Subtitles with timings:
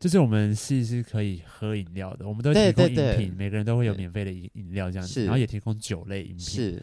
[0.00, 6.40] 就是我们系是可以喝饮料的，我们都提供饮品，对对对，每个人都会有免费的饮饮料这样子，然后也提供酒类饮品。
[6.40, 6.82] 是，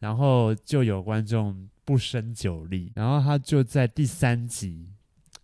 [0.00, 4.88] 然后就有观众不胜酒力，然后他就在第三集。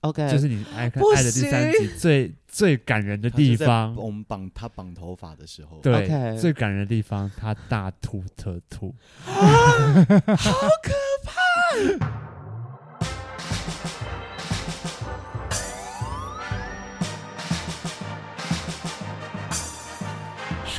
[0.00, 3.94] OK，就是你爱看爱的第三集最最感人的地方。
[3.94, 6.36] 我们绑他绑头发的时候，对，okay.
[6.36, 8.92] 最感人的地方，他大吐特吐，
[9.26, 9.32] 啊、
[10.36, 10.92] 好可
[11.24, 11.30] 怕！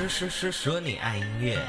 [0.04, 1.66] 说说说说你爱音乐。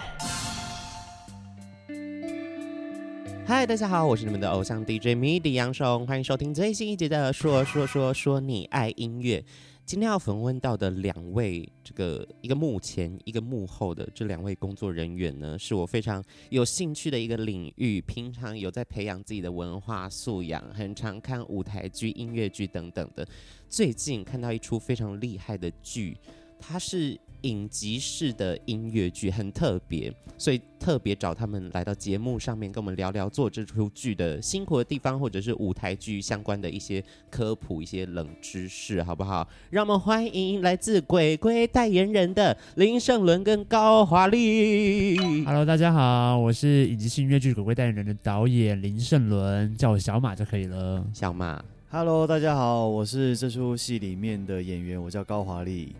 [3.46, 9.44] 嗨，大家好，我是你们的偶像 DJ MIDI 杨松，欢迎收听最新一集的说说说说你爱音乐。
[9.86, 18.00] 今天要访问到的两位，这个一个幕前一个幕后的这两位工作人员呢，是我非常有兴趣的一个领域。
[18.00, 23.24] 平常有在培养自己的文化素养，很常看舞台剧、音乐剧等等的。
[23.68, 26.18] 最近看到一出非常厉害的剧，
[26.58, 27.16] 它是。
[27.44, 39.46] 影集式的音乐剧很特别，所以特别找他们来到节目上面，跟我们聊聊做这出剧的辛苦的地方，或者是舞台剧相关的一些科普、一些冷知识，好不好？
[39.70, 45.44] 让我们欢迎来自鬼鬼代言人的林胜伦跟高华丽。
[45.44, 51.04] Hello，大家好，我是影集式音乐剧鬼鬼代言人的导演林胜伦，叫我小马就可以了。
[51.12, 55.94] 小马，Hello，大家好，我是这出戏里面的演员，我叫高华丽。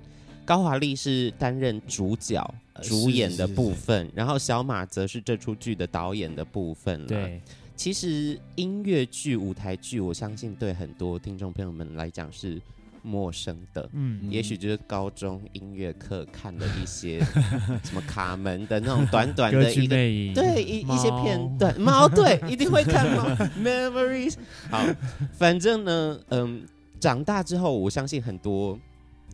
[0.45, 7.07] 高华丽是担任主角、主演的部分，是是是是，然后小马则是这出剧的导演的部分。
[7.07, 7.41] 对，
[7.75, 12.61] 其实音乐剧、舞台剧，我相信对很多听众朋友们来讲是
[13.03, 13.89] 陌生的。
[13.95, 17.21] 嗯，也许就是高中音乐课看的一些
[17.83, 21.81] 什么卡门的那种短短的一个对一一些片段。
[21.81, 23.25] 猫对，一定会看猫
[23.59, 24.35] Memories。
[24.71, 24.85] 好，
[25.33, 26.67] 反正呢，嗯，
[27.01, 28.79] 长大之后，我相信很多。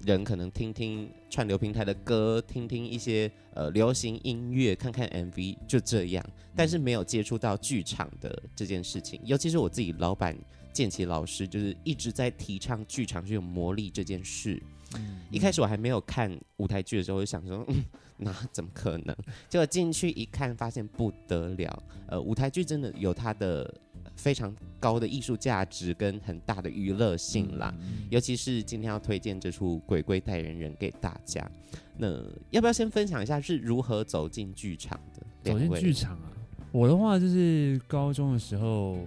[0.05, 6.25] 人可能听听串流平台的歌，听听一些呃流行音乐，看看 MV，就这样。
[6.57, 10.36] 但是没有接触到剧场的这件事情，尤其是我自己老板
[10.73, 14.63] 建奇老师，就是一直在提倡剧场是有魔力这件事。
[14.95, 17.85] 嗯，一开始我还没有看舞台剧的时候，我就想说， 嗯，
[18.19, 19.17] 那怎么可能？
[19.48, 21.83] 结果进去一看，发现不得了。
[22.08, 23.73] 呃，舞台剧真的有它的。
[24.20, 31.51] 非常高的艺术价值跟很大的娱乐性啦，嗯，尤其是今天要推荐这出《鬼鬼代言人》给大家。
[31.97, 32.08] 那
[32.51, 35.53] 要不要先分享一下是如何走进剧场的？
[35.53, 36.30] 走进剧场啊，
[36.70, 38.98] 我的话就是高中的时候，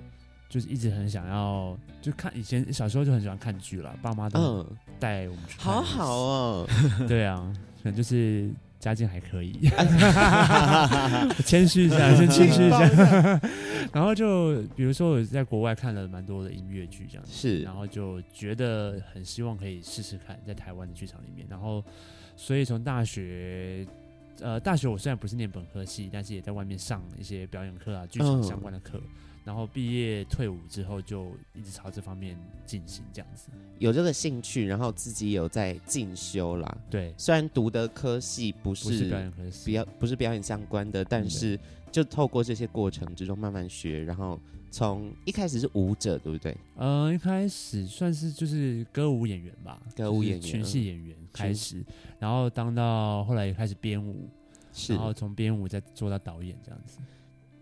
[0.50, 4.66] 就是一直很想要就看，以前小时候就很喜欢看剧了，爸妈都
[5.00, 6.68] 带我们去看，好好哦。
[7.08, 7.54] 对啊，
[7.84, 8.52] 可能就是。
[8.84, 9.54] 家境还可以，
[11.46, 13.40] 谦虚一下， 先谦虚一下。
[13.94, 21.48] 然后就比如说我在国外看了蛮多的音乐剧，这样子是，然后就觉得很希望可以试试看在台湾的剧场里面。
[21.50, 21.82] 然后
[22.36, 23.88] 所以从大学，
[24.42, 28.98] 呃，大学我虽然不是念本科系，但是也在外面上一些表演课啊，剧场相关的课。
[28.98, 29.10] 嗯
[29.44, 33.50] 然后毕业退伍之后，就一直朝这方面进行，这样子。
[33.78, 36.78] 有这个兴趣，然后自己有在进修啦。
[36.90, 41.60] 对，虽然读的科系不是，表演科系，表不是表演相关的，但是
[41.92, 44.40] 就透过这些过程之中慢慢学，然后
[44.72, 46.56] 从一开始是舞者，对不对？
[46.78, 51.84] 呃，一开始算是就是歌舞演员吧，歌舞演员、就是、群戏演员开始，
[52.18, 54.30] 然后当到后来也开始编舞，
[54.72, 57.00] 是，然后从编舞再做到导演这样子。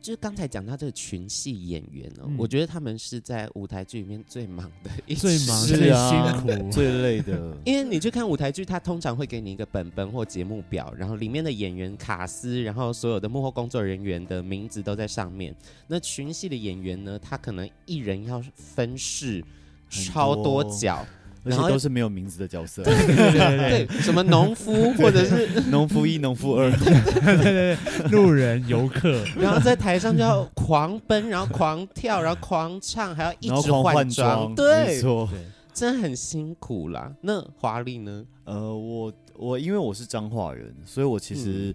[0.02, 7.56] 就是刚才讲到这个群戏演员哦、喔嗯，我觉得他们是在舞台剧里面最忙的一，最忙、最辛苦、最累的。
[7.64, 15.56] 因为你去看舞台剧，他通常会给你一个本本或节目表，然后里面的演员卡司，然后所有的幕后工作人员的名字都在上面。
[15.88, 19.44] 那群戏的演员呢，他可能一人要分饰
[19.90, 21.06] 超多角。
[21.44, 35.28] 而且都是没有名字的角色，对对对对，对，什么农夫或者是农夫一、农夫二，对对对，路人、游客，然后在台上就要狂奔，然后狂跳，然后狂唱，还要一直换装，对，没错，
[35.74, 37.12] 真的很辛苦啦。
[37.22, 38.24] 那华丽呢？
[38.46, 41.74] 呃，我我因为我是彰化人，所以我其实、嗯、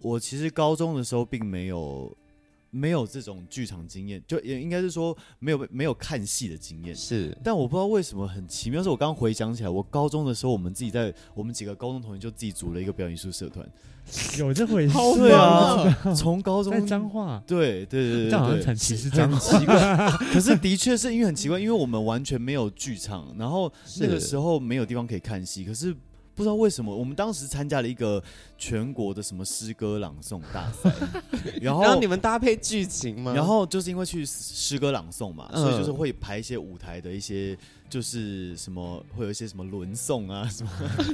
[0.00, 2.14] 我其实高中的时候并没有。
[2.74, 6.94] 没有这种剧场经验，就也应该是说没有没有看戏的经验。
[6.94, 13.64] 是，但我不知道为什么很奇妙，是我刚刚回想起来，我高中的时候，我们自己在我们几个高中同学就自己组了一个表演艺术社团，
[14.38, 14.94] 有这回事？
[15.16, 20.10] 对啊，从高中在彰化，对对对对，这好像很奇怪，很奇怪。
[20.34, 25.94] 可是的确是因为很奇怪，因为我们完全没有剧场，然后那个时候没有地方可以看戏，可是。
[26.34, 28.22] 不知道为什么，我们当时参加了一个
[28.58, 30.92] 全国的什么诗歌朗诵大赛，
[31.60, 33.32] 然后， 然后你们搭配剧情吗？
[33.34, 37.56] 然后就是因为去诗歌朗诵嘛，嗯，所以就是会排一些舞台的一些
[37.88, 40.70] 就是什么会有一些什么轮送啊 什么，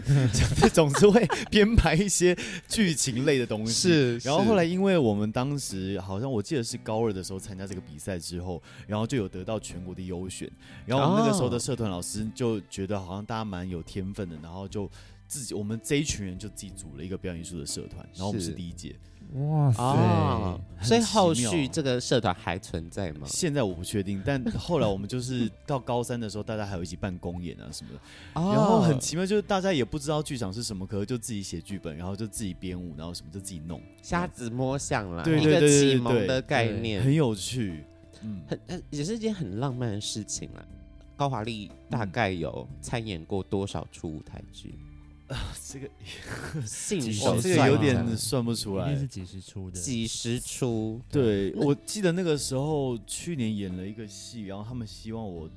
[0.72, 2.36] 总是会编排一些
[2.68, 3.72] 剧情类的东西。
[3.72, 10.50] 是，然后后来因为我们当时好像我记得是高二的时候参加这个比赛之后，然后就有得到全国的优选。
[10.86, 14.90] 然后我们那个时候的社团老师就觉得好像大家蛮有天分的，然后就
[15.28, 18.96] 自己我们这一群人就自己组了一个表演艺术的社团，然后我们是第一届。
[19.34, 19.82] 哇塞！
[19.82, 23.26] 哦、所以后续这个社团还存在吗？
[23.26, 28.00] 现在我不确定，但后来我们就是到高三的时候，大家还有一起办公演啊什么的。
[28.40, 37.84] 哦、然后很奇妙，就是大家也不知道剧场是什么，可是就自己写剧本，然后就自己编舞，然后什么就自己弄，瞎子摸象啦，对，一个启蒙的概念，很有趣，
[38.22, 40.64] 嗯，很很也是一件很浪漫的事情啦。
[41.16, 44.74] 高华丽大概有参演过多少出舞台剧？
[45.30, 45.88] 啊， 这个
[46.66, 51.00] 信手这个有点算不出来，是几十出的，几十出。
[51.08, 55.48] 对，我记得那个时候去年演了一个戏，然后他们希望我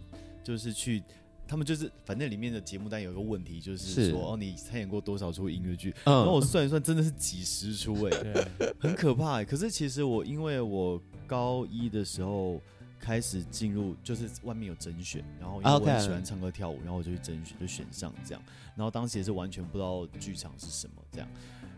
[0.43, 1.01] 就是去，
[1.47, 5.93] 他们就是反正里面的节目单有一个问题，就是说哦，你参演过多少出音乐剧？
[6.05, 8.47] 然后我算一算，真的是几十出哎，
[8.79, 9.45] 很可怕哎。
[9.45, 12.61] 可是其实我因为我高一的时候。
[13.03, 18.41] 开始进入就是外面有甄选，然后因为我很喜欢唱歌跳舞，然后我就去甄选，就选上这样。
[18.77, 21.27] 然后当时也是完全不知道剧场是什么这样。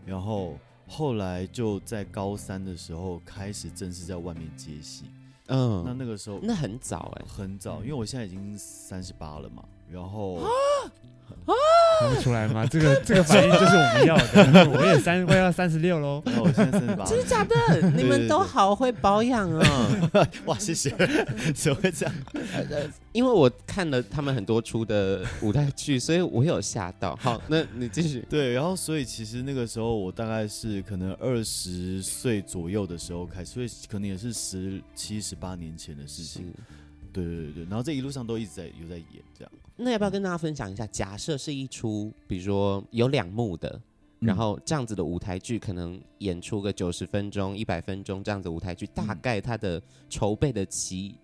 [0.04, 0.56] 然后
[0.86, 5.06] 后来就在高三的时候开始正式在外面接戏。
[5.48, 9.64] 嗯，那那个时候那很早哎、欸，很早，因为我现在已经三十八了嘛。
[9.90, 10.36] 然后。
[10.36, 11.54] 啊，
[12.00, 12.66] 看不出来吗？
[12.66, 14.68] 这个 这个反应就是我们要的。
[14.70, 17.04] 我也三快要三十六喽，那我现在三十八。
[17.04, 17.90] 真的假的？
[17.92, 19.62] 你们都好会保养哦。
[20.46, 20.90] 哇，谢谢。
[21.54, 22.14] 怎么会这样？
[23.12, 27.16] 因为我看了他们很多出的舞台剧，所以我有吓到。
[27.22, 28.26] 好，那你继续。
[28.28, 36.52] 对，然后所以其实那个时候我大概是可能二十岁左右的时候开始，所以可能也是十七、十八年前的事情。
[37.24, 39.52] 对对对对，然后这一路上都一直在有在演这样。
[39.76, 40.86] 那要不要跟大家分享一下？
[40.86, 43.68] 假设是一出，比如说有两幕的，
[44.20, 51.14] 嗯、然后这样子的舞台剧，可能演出个九十分钟、一百分钟这样子舞台剧，大概它的筹备的期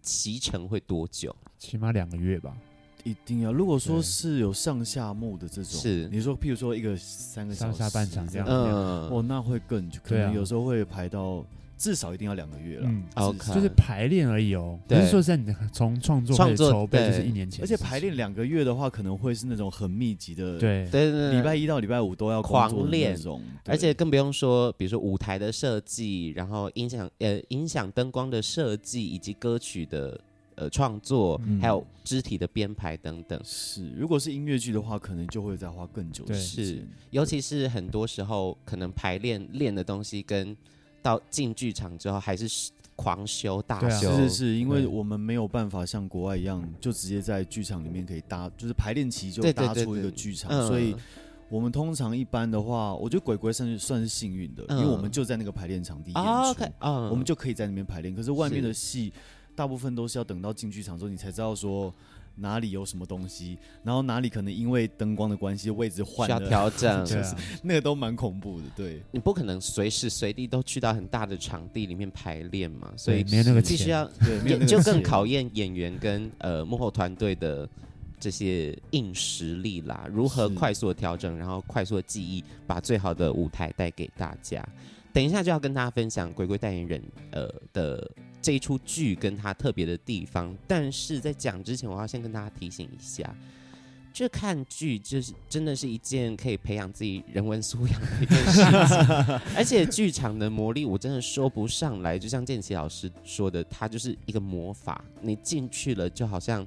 [0.00, 1.34] 期程会多久？
[1.58, 2.56] 起码两个月吧。
[3.04, 3.52] 一定要。
[3.52, 11.44] 如果说是有上下幕的这种，是你说，譬如说一个三个小时上下半场这样，嗯，哦，那会更可能有时候会排到。
[11.82, 14.78] 至少一定要两个月了，嗯，OK，就是排练而已哦。
[14.86, 30.20] 不是说在你从创作创作筹备就是一年前，而且排练两个月的话，可能会是那种很密集的，对对对，礼拜一到礼拜五都要狂练那种，而且更不用说，比如说舞台的设计，然后音响呃音响灯光的设计，以及歌曲的
[30.54, 33.40] 呃创作，还有肢体的编排等等。
[33.42, 36.76] 是，如果是音乐剧的话，可能就会再花更久的时间。
[36.76, 40.56] 是，尤其是很多时候，可能排练练的东西跟。
[41.02, 50.94] 到进剧场之后还是狂修大修，是是是，因为我们没有办法像国外一样，就直接在剧场里面可以搭，就是排练期就搭出一个剧场，所以
[51.48, 56.22] 我们通常一般的话，我觉得鬼鬼算是算是幸运的，因为我们就在那个排练场地演
[56.54, 56.64] 出，
[57.10, 58.14] 我们就可以在那边排练。
[58.14, 59.12] 可是外面的戏，
[59.54, 61.92] 大部分都是要等到进剧场之后，你才知道说。
[62.36, 68.64] 哪里有什么东西，然后哪里可能因为灯光的关系位置换了，需要调整， 就是那个都蛮恐怖的。
[68.74, 77.68] 对，你不可能随时随地都去到很大的场地里面排练嘛，所以没有那个必须要对，就更考验演员跟呃幕后团队的
[78.18, 84.66] 这些硬实力啦，如何快速的调整，然后快速的记忆，把最好的舞台带给大家。
[85.12, 88.10] 等一下就要跟大家分享鬼鬼代言人呃的。
[88.42, 93.34] 这一出剧跟它特别的地方，但是在讲之前，我要先跟大家提醒一下，
[94.12, 106.66] 这看剧就是真的是一件可以培养自己人文素养的一件事情， 而且剧场的魔力我真的说不上来，就像建奇老师说的，它就是一个魔法，你进去了就好像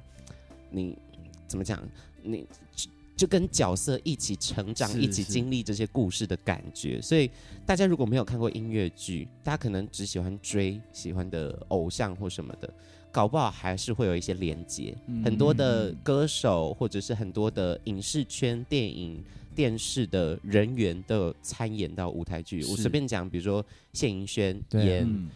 [0.70, 0.96] 你
[1.46, 1.80] 怎么讲
[2.22, 2.46] 你。
[3.16, 7.00] 就跟角色一起成长，一起经历这些故事的感觉。
[7.00, 7.30] 所以
[7.64, 12.70] 大家如果没有看过音乐剧，大家可能只喜欢追喜欢的偶像或什么的，
[13.10, 14.94] 搞不好还是会有一些连接。
[15.06, 22.62] 嗯、很多的歌手或者是很多的影视圈、电影、电视的人员都有参演到舞台剧。
[22.66, 25.30] 我随便讲，比如说谢盈萱演，嗯、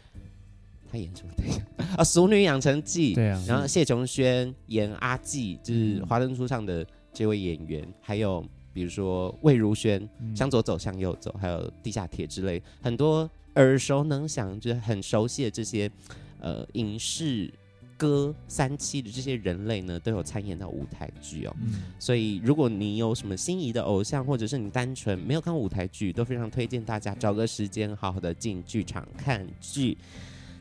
[0.93, 1.33] 他演什么？
[1.35, 1.49] 对
[1.97, 3.13] 啊，《熟女养成记》。
[3.15, 3.43] 对啊。
[3.49, 6.87] 然后谢琼轩演阿季，就是《华灯初上》的。
[7.13, 15.91] 这位演员，还有比如说魏如萱，嗯、向左走，向右走，还有地下铁之类，很多耳熟能详，就是很熟悉的这些
[16.39, 17.53] 呃影视
[17.97, 21.55] 歌三期的这些人类呢，都有参演到舞台剧哦。
[21.61, 29.99] 嗯、所以如果你有什么心仪的偶像，或者是你单纯没有看舞台剧，都非常推荐大家找个时间好好的进剧场看剧。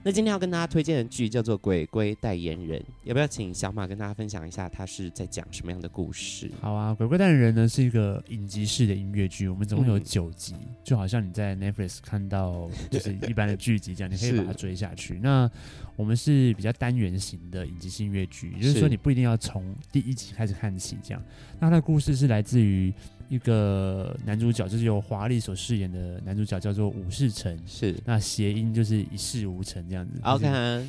[0.01, 6.49] 那今天要跟大家推荐的剧叫做《鬼鬼代言人》，要不要请小马跟大家分享一下，他是在讲什么样的故事？
[6.61, 15.19] 好啊，《鬼鬼代言人》呢是一个影集式的音乐剧，我们总共有九集，嗯，就好像你在 Netflix 看到就是一般的剧集这样，你可以把它追下去。
[15.21, 15.51] 那
[15.97, 21.21] 我们是比较单元型的影集性音乐剧，也就是说你不一定要从第一集开始看起，这样。
[21.59, 22.93] 那它的故事是来自于。
[23.29, 30.19] 一个男主角就是由华丽所饰演的男主角叫做武士成，是那谐音就是一事无成这样子。
[30.23, 30.45] OK，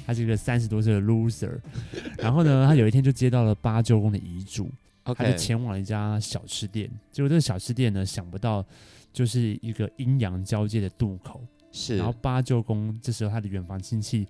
[0.06, 1.58] 他是一个三十多岁的 loser，
[2.18, 4.70] 然后呢，他有一天就接到了八舅公的遗嘱.
[5.02, 6.88] 他就前往了一家小吃店。
[7.10, 8.64] 结果这个小吃店呢，想不到
[9.12, 11.42] 就是一个阴阳交界的渡口，
[11.72, 11.96] 是。
[11.96, 14.26] 然后八舅公这时候他的远房亲戚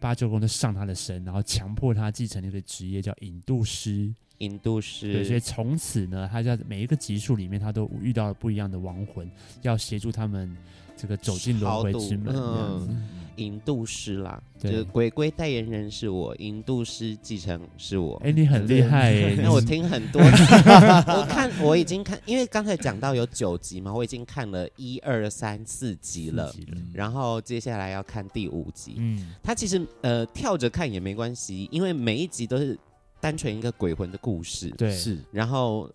[0.00, 4.12] 八舅公就上他的身，然后强迫他继承一个职业叫引渡师。
[4.38, 9.30] 引渡师，对，所以从此呢，他在每一个集数里面，他都遇到了不一样的亡魂，
[9.62, 10.56] 要协助他们
[10.96, 12.34] 这个走进轮回之门。
[12.36, 18.16] 嗯，引渡师啦，就是鬼鬼代言人是我，引渡师继承是我。
[18.24, 19.36] 哎、欸，你很厉害 哎！
[19.42, 28.94] 那我听很多， 我看我已经看，因为刚才讲到有九集嘛，我已经看了一二三四集了，集了，然后接下来要看第五集。
[28.98, 32.76] 嗯，他其实呃跳着看也没关系，因为每一集都是。
[33.24, 35.18] 单纯一个鬼魂的故事，对，是。
[35.32, 35.90] 然后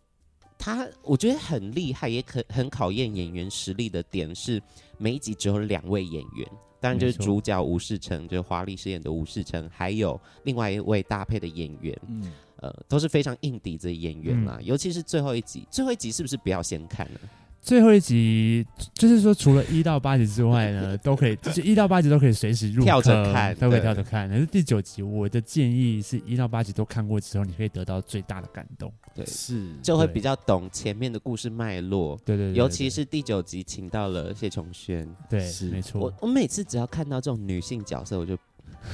[0.57, 4.59] 他我觉得很厉害，也可很考验演员实力的点是，
[4.97, 12.31] 每一集只有两位演员，当然就是主角吴世成，就是华丽饰演的吴世成，还有另外一位搭配的演员，嗯，
[12.61, 14.65] 呃，都是非常硬底子的演员嘛、嗯。
[14.65, 17.19] 尤其是最后一集，最后一集是不是不要先看了？
[17.61, 24.29] 最后一集就是说，除了一到八集之外呢， 都可以，就是一到八集都可以随时入跳着看，都可以跳着看。
[24.29, 28.91] 但是第九集，我的建议是一到八集都看过之后，你可以得到最大的感动。
[29.13, 32.17] 对，是就会比较懂前面的故事脉络。
[32.25, 36.01] 对对，对，对，对，尤其是第九集请到了谢琼轩，对，是没错。
[36.01, 38.37] 我我每次只要看到这种女性角色，我就。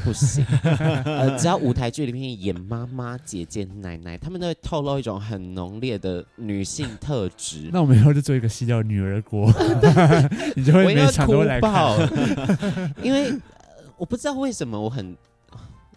[0.03, 0.45] 不行，
[1.05, 7.69] 呃，只要舞台剧里面演妈妈、姐姐、奶奶，他们都会透露一种很浓烈的女性特质。
[7.73, 9.51] 那我们以后就做一个戏叫《女儿国》，
[10.55, 11.97] 你就会每场都来看。
[13.01, 13.39] 因为、呃、
[13.97, 15.15] 我不知道为什么我很。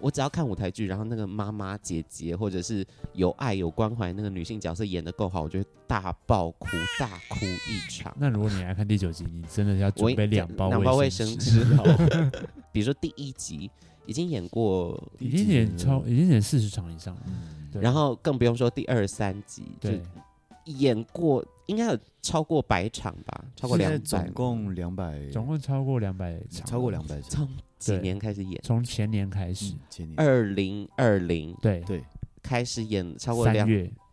[0.01, 6.69] 我只要看舞台剧，然后那个妈妈、姐姐，或者是有爱、有关怀那个女性角色演的够好，我就会大爆哭、
[7.01, 8.17] 大哭一场。
[8.17, 11.67] 那如果你来看第九集，你真的要准备两包两包卫生纸。
[12.79, 13.69] 比如说第一集
[14.07, 17.17] 已经演过，已经演超，已经演四十场以上。
[17.27, 20.01] 嗯，然后更不用说第二三集，对，
[20.67, 23.45] 演过应该有超过百场吧？
[23.57, 27.31] 超过两百，总共两百，总共超过两百场，超过两百场。
[27.31, 27.49] 从
[27.81, 28.61] 几年开始演？
[28.63, 32.05] 从前年开始，嗯、前年二零二零，对对，
[32.41, 33.69] 开始演超过两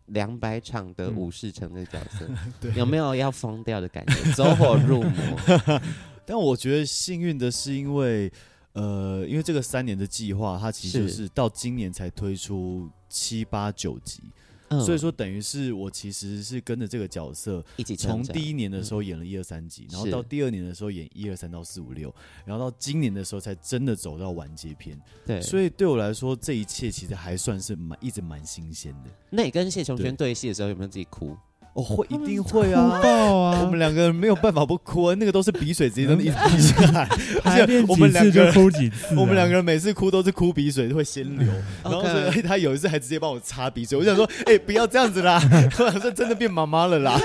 [0.06, 2.28] 两百场的武士城的角色，
[2.62, 4.32] 嗯、 有没有要疯掉的感觉？
[4.32, 5.80] 走火入魔。
[6.26, 8.28] 但我觉得幸运的是，因为
[8.76, 14.22] 呃，因为这个三年的计划，它其实就是到今年才推出七八九集。
[14.68, 22.12] 嗯、所以说，等于是我其实是跟着这个角色一起从第一年的时候演了一二三集，然后到第二年的时候演一二三到四五六，
[22.44, 25.00] 然后到今年的时候才真的走到完结篇。
[25.24, 29.10] 对，所以对我来说，这一切其实还算是蛮一直蛮新鲜的。
[29.30, 31.36] 那你跟谢琼轩对戏的时候有没有自己哭？
[31.76, 32.80] 我、哦、会一定会啊！
[32.80, 37.06] 啊我们两个人没有办法不哭啊，那个都是鼻水直接都一直滴下来。
[37.44, 41.46] 而且我们两个人哭几次，我们两个人每次哭都是哭鼻水会先流，
[41.84, 43.98] 然后所以他有一次还直接帮我擦鼻水。
[43.98, 45.38] 我想说，哎、欸，不要这样子啦！
[45.78, 47.20] 我想说真的变妈妈了啦，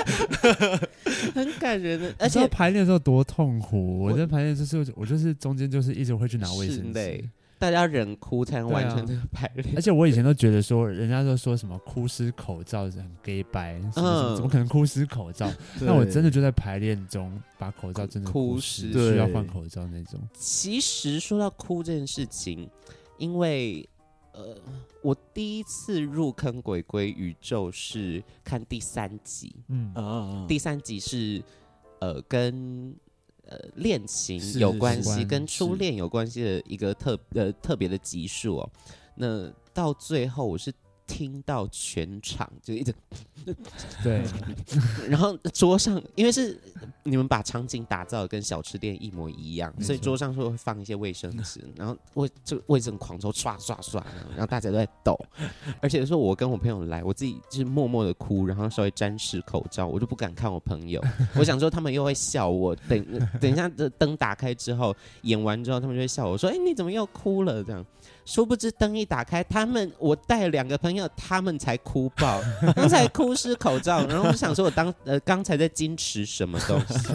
[1.34, 2.14] 很感人的。
[2.18, 7.24] 而且排练的时候多痛苦，我在排练就是我就是中间就是一直会去拿卫生纸。
[7.62, 15.48] 大家忍哭才能完成这个排练、啊，而且我以前都觉得说，人家都说什么哭湿口罩是很 gay 白，嗯，怎么可能哭湿口罩？
[15.80, 20.18] 那我真的就在排练中把口罩真的哭湿，需要换口罩那种。
[20.34, 22.68] 其实说到哭这件事情，
[23.16, 23.88] 因为
[24.32, 24.56] 呃，
[25.00, 31.40] 我第一次入坑鬼鬼宇宙是看第三集，嗯啊，第三集是
[32.00, 32.92] 呃跟。
[33.48, 38.70] 呃，恋情有关系，跟初恋有关系的一个特呃特别的集数哦。
[39.16, 40.72] 那到最后，我是
[41.12, 42.94] 听到全场就一直。
[44.02, 44.22] 对，
[45.10, 46.58] 然后桌上因为是
[47.02, 54.00] 你们把场景打造的跟小吃店一模一样，所以桌上会会放一些卫生纸，然后卫这卫生狂抽刷刷刷，
[54.30, 55.18] 然后大家都在抖，
[55.82, 61.02] 而且说我跟我朋友来，我自己就是默默的哭，然后稍微沾湿口罩，我就不敢看我朋友，
[61.36, 63.04] 我想说他们又会笑我，等
[63.40, 67.84] 等一下这灯打开之后演完之后，他们就会笑我说，哎，你怎么又哭了这样？
[68.24, 72.40] 殊不知灯一打开，他们我带两个朋友，他们才哭爆，
[72.74, 77.08] 刚才哭湿口罩，然后我想说我当呃刚才在矜持什么东西？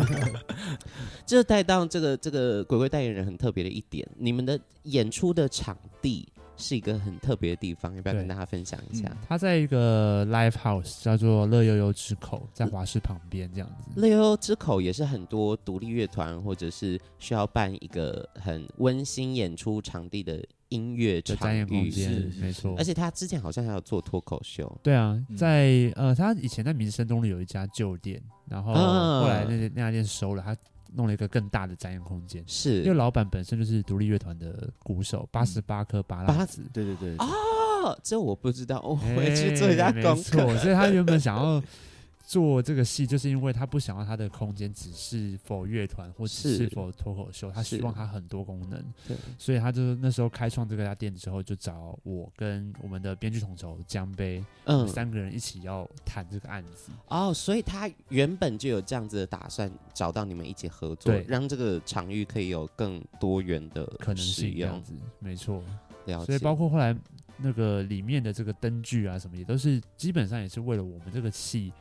[1.26, 6.28] 这带到这个这个鬼鬼代言人很特别的一点，你们的演出的场地。
[6.60, 9.08] 是一个很特别的地方，要不要跟大家分享一下？
[9.12, 13.92] 嗯、它在一个 live house，叫做乐悠悠之口，在华师旁边这样子。
[13.96, 22.76] 乐悠悠之口也是很多独立乐团或者是需要办一个很温馨演出场地的音乐展演空间，没错。
[22.78, 24.80] 而且他之前好像还有做脱口秀。
[24.84, 30.56] 对啊，在呃，他以前在民生东路有一家旧店，然后后来那那家店收了，他。
[30.94, 41.62] 弄了一个更大的展演空间，是因为老板本身就是独立乐团的鼓手，八十八颗八拉子，对对对，哦，这我不知道，我回去做一下功课，欸、所以他原本想要。
[42.28, 48.84] 做这个戏，就是因为他不想要他的空间只是否乐团或者是否脱口秀，他希望他很多功能。
[49.08, 56.92] 对，所以他就那时候开创这个家店之后，就找我跟我们的编剧统筹江杯，嗯，三个人一起要谈这个案子。
[57.08, 65.64] 哦，所以他原本就有这样子的打算，找到你们一起合作，对，让这个场域可以有更多元的可能性，这样子，没错。
[66.08, 66.26] 了解。
[66.26, 66.96] 所以包括后来。
[67.40, 71.72] 那个里面的这个灯具啊，什么也都是基本上也是为了我们这个戏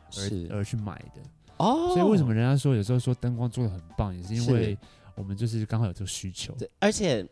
[0.50, 1.22] 而而去买的
[1.56, 1.94] 哦。
[1.94, 4.76] 所以为什么人家说有时候说灯光做的很棒，也是因为
[5.14, 6.54] 我们就是刚好有这个需求。
[6.58, 7.26] 对，而且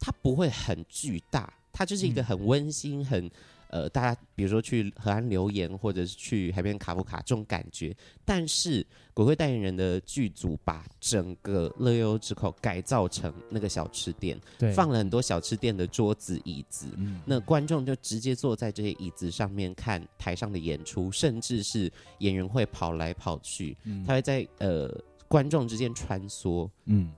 [0.00, 3.30] 它不会很巨大，它就是一个很温馨、很。
[3.70, 7.94] 嗯呃，大家比如说去河岸留言，或者是去海边卡夫卡这种感觉，
[8.24, 14.40] 但是鬼会代言人的剧组把整个乐悠悠之口改造成那个小吃店，
[14.74, 24.88] 放了很多小吃店的桌子椅子，嗯，那观众就直接坐在这些椅子上面看台上的演出，甚至是演员会跑来跑去，嗯，他会在呃
[25.28, 27.12] 观众之间穿梭，嗯。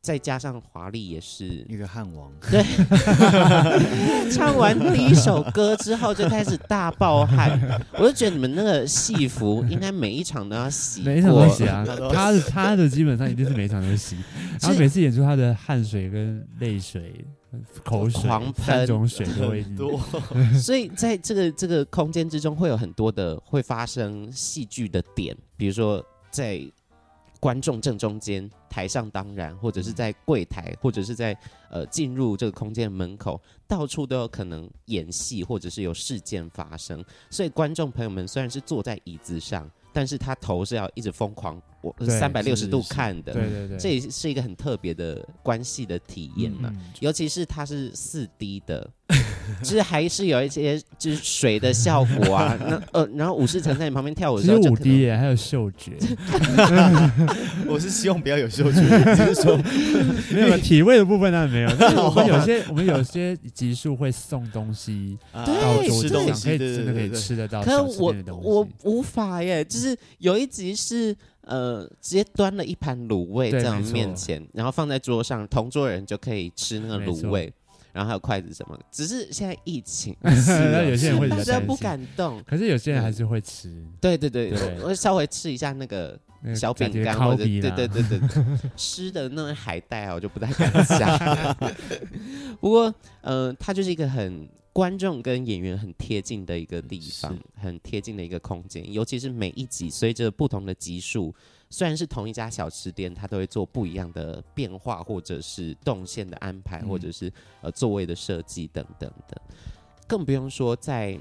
[0.00, 2.62] 再加上华丽也是一个汉王， 对，
[4.30, 7.58] 唱完第一首歌之后就开始大爆汗，
[7.94, 11.84] 我就觉得你们那个戏服应该每一场都要洗，每一场都洗啊。
[12.12, 14.16] 他的他的基本上一定是每一场都洗，
[14.62, 17.24] 然后每次演出他的汗水跟泪水、
[17.84, 20.00] 口水狂喷，三种水都会多，
[20.62, 26.62] 所以在这个这个空间之中会有很多的会发生戏剧的点，比如说在。
[27.40, 31.36] 观众正中间，台上当然，或者是在柜台，或者是在
[31.70, 37.04] 呃进入这个空间的门口，到处都有可能演戏，或者是有事件发生。
[37.30, 39.70] 所以观众朋友们虽然是坐在椅子上。
[39.90, 46.70] 但是他头是要一直疯狂，我三百六十度看的，对对对，这也是一个很特别的关系的体验嘛。
[46.72, 48.88] 嗯、尤其是它是四 D 的，
[49.62, 52.56] 就是还是有一些就是水的效果啊。
[52.68, 55.92] 那呃，然后武士城在你旁边跳舞的时候，就五 D 耶，还有嗅觉。
[57.66, 58.80] 我是希望不要有嗅觉，
[59.14, 59.56] 只是说
[60.32, 61.70] 没有体味的部分当然没有。
[61.78, 65.44] 但是我们有些我们有些集数会送东西到
[65.82, 67.62] 桌子上，可以真的可以吃得到。
[67.62, 69.64] 可是我我无法耶。
[69.64, 77.52] 就是有一集是呃，直接端了一盘卤味在我们面前，然后放在桌上，同桌人就可以吃那个卤味，
[77.98, 78.78] 然后还有筷子什么。
[78.92, 83.84] 只是现在疫情， 那有些人会大家不敢动，可是有些人还是会吃。
[84.00, 86.16] 对对对，我，我稍微吃一下那个
[86.54, 88.20] 小饼干或者对对对对
[88.76, 91.52] 吃的那种海带啊，我就不太敢下。
[92.60, 92.88] 不过，
[93.22, 94.48] 嗯、呃，它就是一个很。
[94.78, 98.92] 观众跟演员很贴近的一个地方，很贴近的一个空间。
[98.92, 101.34] 尤其是每一集随着不同的集数，
[101.68, 107.28] 虽然是同一家小吃店，它都会做不一样的变化，或者是动线的安排，或者是
[107.60, 109.42] 呃座位的设计等等的。
[110.06, 111.18] 更不用说在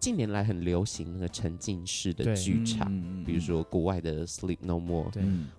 [0.00, 2.92] 近年来很流行那个沉浸式的剧场，
[3.24, 5.08] 比如说国外的 Sleep No More，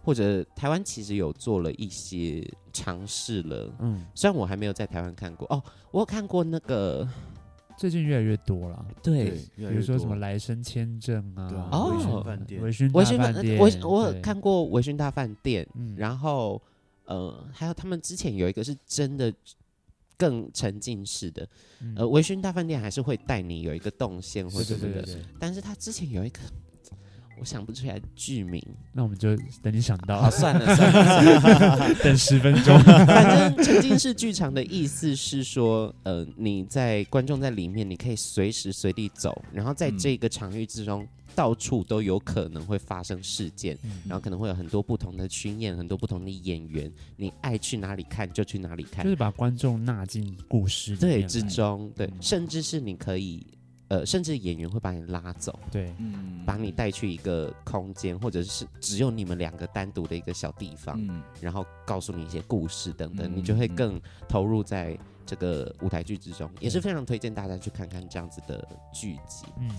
[0.03, 3.73] 或者台湾其实有做了一些尝试了。
[3.79, 7.07] 嗯，虽然我还没有在台湾看过哦，我有看过那个。
[7.79, 12.69] 最近越来越多了，对，比如说什么来生签证啊，哦，微醺饭店，微
[13.05, 15.65] 醺大饭店，我我看过微醺大饭店，
[15.95, 16.61] 然后
[17.05, 19.33] 呃，还有他们之前有一个是真的
[20.17, 21.47] 更沉浸式的，
[21.95, 26.39] 呃，微醺大饭店还是会带你有一个动线或者什么的，但是他之前有一个。
[27.39, 28.61] 我想不出来剧名，
[28.93, 30.21] 那我们就等你想到。
[30.21, 32.77] 好，算了算了，算了 等十分钟。
[33.05, 53.45] 反正沉浸式剧场的意思是说，呃，你在观众在里面，你可以随时随地走，然后在这个场域之中，嗯、到处都有可能会发生事件，嗯、然后可能会有很多不同的群演，很多不同的演员，你爱去哪里看就去哪里看，就是把观众纳进故事对之中，对，嗯、甚至是你可以。
[53.89, 69.47] 呃，甚至演员会把你拉走，对，嗯，把你带去一个空间，或者是只有你们两个单独的一个小地方，嗯，然后告诉你一些故事等等，嗯，你就会更投入在这个舞台剧之中，也是非常推荐大家去看看这样子的剧集。
[69.59, 69.69] 嗯，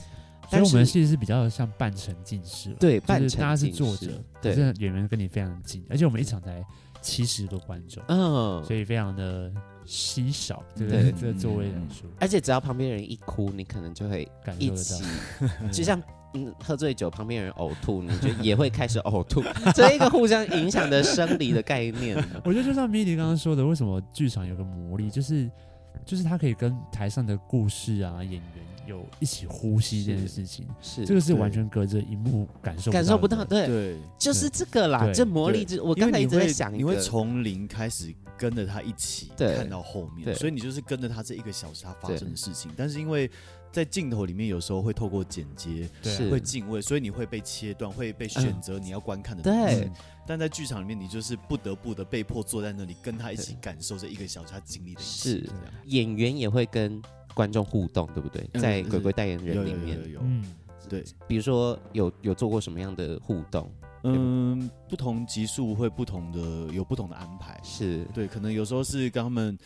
[0.48, 6.64] 所以我们其实是比较像半沉浸式，对，就是半沉浸式，大家是坐着，对，演员跟你非常近，而且我们一场才
[7.00, 9.52] 七十个观众，嗯，所以非常的
[9.90, 11.12] 稀少，对不对？
[11.12, 15.02] 这个座位人数，而且只要旁边人一哭，你可能就会一起，
[15.72, 16.00] 就像。
[16.32, 19.42] 嗯，喝醉酒旁边人呕吐，你就也会开始呕吐，
[19.74, 22.16] 这一个互相影响的生理的概念。
[22.46, 25.50] 我觉得就像米迪刚刚说的，为什么剧场有个魔力，就是
[26.04, 28.42] 就是他可以跟台上的故事啊、演员
[28.86, 33.66] 有一起呼吸这件事情，是，是这个是完全隔着荧幕感受感受不到，对。
[33.66, 43.30] 对，就是这个啦，这魔力就我刚才一直在想，你会从零开始跟着他一起看到后面，所以你就是跟着他这一个小时他发生的事情，但是因为。
[43.72, 49.76] 在镜头里面，有时候会透过剪接，对，会敬畏，所以你会被切断，会被选择你要观看的东西。
[49.76, 49.90] 对，
[50.26, 55.30] 但在剧场里面，你就是不得不的被迫坐在那里，跟他一起感受这一个小时他经历的一切。
[55.30, 55.50] 是，
[55.84, 57.00] 演员也会跟
[57.34, 58.48] 观众互动，对不对？
[58.60, 60.44] 在鬼鬼代言人里面，有，嗯，
[60.88, 61.04] 对。
[61.26, 63.70] 比如说，有有做过什么样的互动？
[64.02, 67.60] 嗯，不同集数会不同的，有不同的安排。
[67.62, 69.58] 是对，可能有时候是跟他们。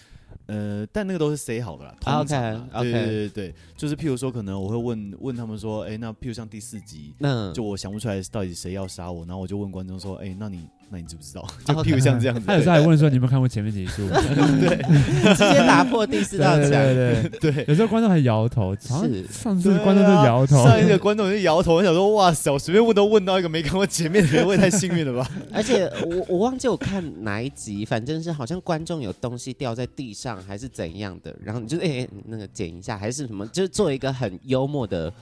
[0.46, 1.96] 呃，但那个都是 say 好的啦。
[2.00, 2.82] 通常啦，okay, okay.
[2.82, 10.68] 对对对对，就是譬如说，可能我会问问他们说，哎、欸，那譬如像第四集，那就我想不出来到底谁要杀我，然后我就问观众说，哎、欸，那你。
[10.90, 11.46] 那你知不知道？
[11.64, 13.92] 就譬如像这样子，他有时候还问说：“你有没有看过前面几集？”
[14.60, 14.76] 对，
[15.34, 16.70] 直接打破第四道墙。
[16.70, 18.74] 对对对，有时候观众还摇头。
[18.76, 21.74] 是上次观众就摇头，上一个观众就摇头。
[21.74, 35.12] 我想说：“哇塞，我随便问都问到一个没看过前面的人，我也太幸运了吧！” 而且我我忘记我看哪一集，反正是好像观众有东西掉在地上，还是怎样的，然后你就哎那个捡一下，还是什么，就是做一个很幽默的。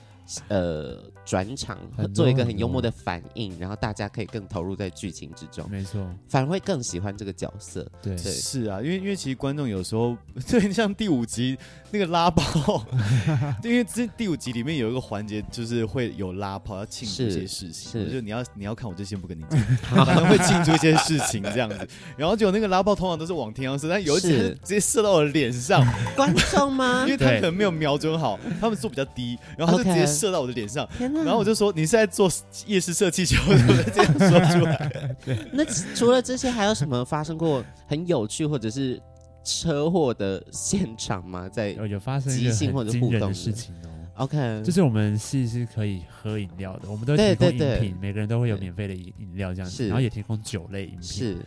[0.47, 1.77] 呃，转场
[2.13, 5.69] 做一个很幽默的反应，然后大家可以更投入在剧情之中。
[5.69, 7.85] 没错，反而会更喜欢这个角色。
[8.01, 11.57] 对，对是啊，因为因为其实观众有时候， 对，像第五集
[11.91, 12.85] 那个拉炮，
[13.63, 21.87] 因为这第五集里面有一个环节，就是会有拉炮要庆祝一些事情，是，就你要你要看，我就先不跟你讲，可能会庆祝一些事情这样子。
[22.15, 25.85] 然后就那个拉炮通常都是往天上射，但有一次直接射到我的脸上。
[26.15, 27.03] 观众吗？
[27.07, 30.12] 因为他可能没有瞄准好，他们坐比较低，然后他就直接。
[30.13, 32.31] 射到我的脸上，然后我就说：“你是在做
[32.65, 35.15] 夜市射气球？”是不是这样说出来？
[35.51, 39.01] 那除了这些，还有什么发生过很有趣或者是
[39.43, 41.49] 车祸的现场吗？
[41.49, 43.89] 在有发生即兴或者互动的事情哦。
[44.15, 51.01] OK，就是我们戏是可以喝饮料的，我们都提供饮品，每个人都会有免费的饮饮料这样子，然后也提供酒类饮品。
[51.01, 51.37] 是，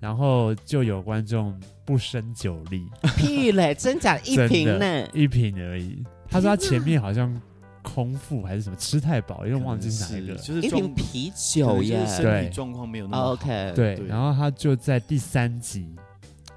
[0.00, 5.08] 然后就有观众不胜酒力，屁嘞，真假 一瓶呢？
[5.12, 6.02] 一瓶而已。
[6.28, 7.38] 他说他前面好像。
[7.86, 15.94] 空腹还是什么吃太饱，因为忘记是哪一个，就是一瓶啤酒呀，对，状况没有那么 OK，对，然后他就在第三集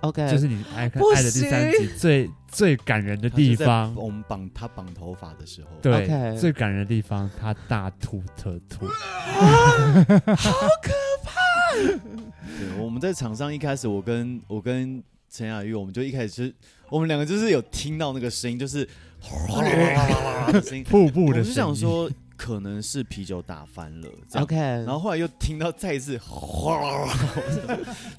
[0.02, 10.92] ，OK，就是你爱看爱的第三集最最感人的地方，我们绑他绑头发的时候，对，最感人的地方，他大吐特吐，好可
[11.24, 11.32] 怕！
[12.58, 16.56] 对，我们在场上一开始，我跟我跟陈雅玉，我们就一开始就是
[16.90, 18.90] 我们两个就是有听到那个声音，就是。
[20.86, 24.56] 瀑布的声音，我是想说可能是啤酒打翻了，OK。
[24.56, 27.14] 然后后来又听到再一次，哗啦啦，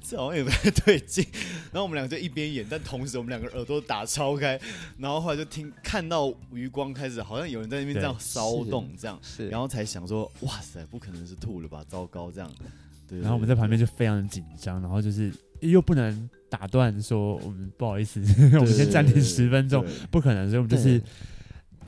[0.02, 1.26] 这好像也不太对劲。
[1.72, 4.60] 然后我们两个就一边演，但同时我们两个耳朵打超开。
[4.98, 9.48] 然后后来就听看到余光开始，好像有人在那边这样骚动，这样，是。
[9.48, 11.82] 然后才想说，哇塞，不可能是吐了吧？
[11.88, 12.50] 糟糕，这样。
[13.08, 13.20] 对。
[13.20, 16.28] 然后我们在旁边就非常紧张，然后就是又不能。
[16.50, 18.20] 打断说，我们不好意思，
[18.58, 21.00] 我们先暂停十分钟，不可能，所以我们就是。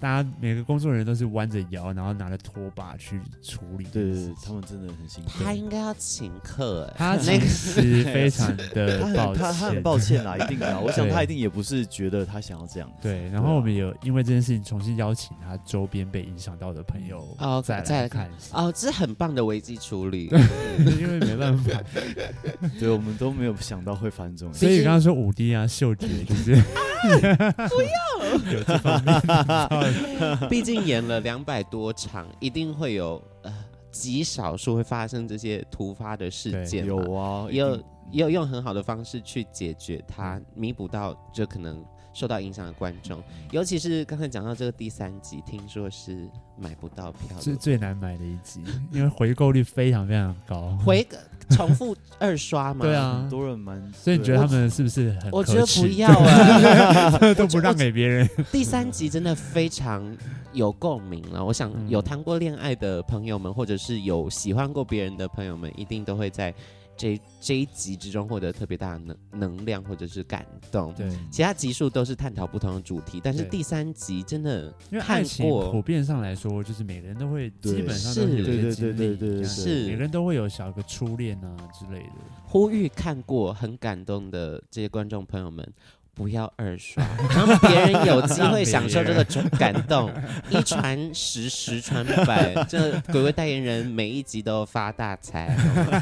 [0.02, 3.84] 大家每个工作人员都是弯着腰，然后拿着拖把去处理。
[3.92, 5.30] 对对对，他们真的很辛苦。
[5.30, 10.76] 他应该要请客，他其实非常的抱歉，他很抱歉啦，一定的。
[10.82, 12.92] 我想他一定也不是觉得他想要这样。
[13.00, 20.28] 对，然后我们有因为这件事情重新邀请他周边被影响到的朋友哦，再来看哦，这是很棒的危机处理。
[20.98, 21.80] 因为没办法，
[22.80, 24.52] 对，我们都没有想到会发生这种。
[24.52, 29.91] 所以刚刚说五 D 啊，嗅觉就是不要有这方面。
[30.50, 33.52] 毕竟演了两百多场，一定会有呃
[33.90, 36.84] 极少数会发生这些突发的事件。
[36.86, 37.76] 有啊，也有
[38.10, 43.22] 也有用很好的方式去解决它，弥补到这可能受到影响的观众。
[43.50, 46.28] 尤其是刚才讲到这个第三集，听说是
[46.62, 50.78] 买不到票，是最难买的一集， 因为回购率非常非常高。
[50.84, 51.06] 回
[51.50, 52.86] 重复二刷嘛？
[52.86, 55.30] 对啊，很多人蛮，所以你觉得他们是不是很？
[55.32, 58.28] 我觉得不要啊， 都不让给别人。
[58.50, 60.16] 第三集真的非常
[60.52, 61.44] 有共鸣了。
[61.44, 66.54] 我想有谈过恋爱的朋友们，或者是有喜欢过别人的朋友们，一定都会在
[66.96, 70.92] 这这一集之中获得特别大的能能量或者是感动。
[70.94, 82.12] 对，其他集数都是探讨不同的主题，但是第三集真的因为爱情普遍上来说，就是每个人都会基本上都有些经历，是每个人都会有小一个初恋啊之类的。
[82.46, 85.66] 呼吁看过很感动的这些观众朋友们。
[86.14, 87.02] 不要二刷，
[87.34, 89.24] 让别人有机会享受这个
[89.58, 90.12] 感动。
[90.50, 95.56] 一传十，十传百，这鬼鬼代言人每一集都发大财，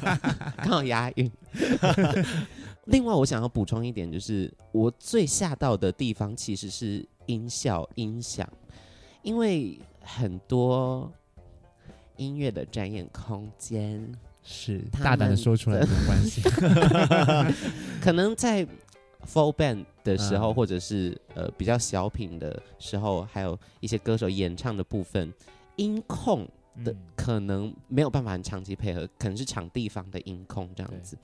[0.59, 1.31] 刚好押韵。
[2.87, 8.49] 另外，我想要补充一点，就是我最吓到的地方其实是音效音响，
[9.23, 11.11] 因为很多
[12.17, 14.05] 音乐的展演空间
[14.43, 16.43] 是大胆的说出来没关系，
[18.03, 18.67] 可能在。
[19.27, 25.33] Full band 的时候，嗯、或者是呃比较小品的时候，还有一些歌手演唱的部分，
[25.77, 26.49] 音控
[26.85, 31.17] 的可能没有办法很长期配合，可能是场地方的音控这样子，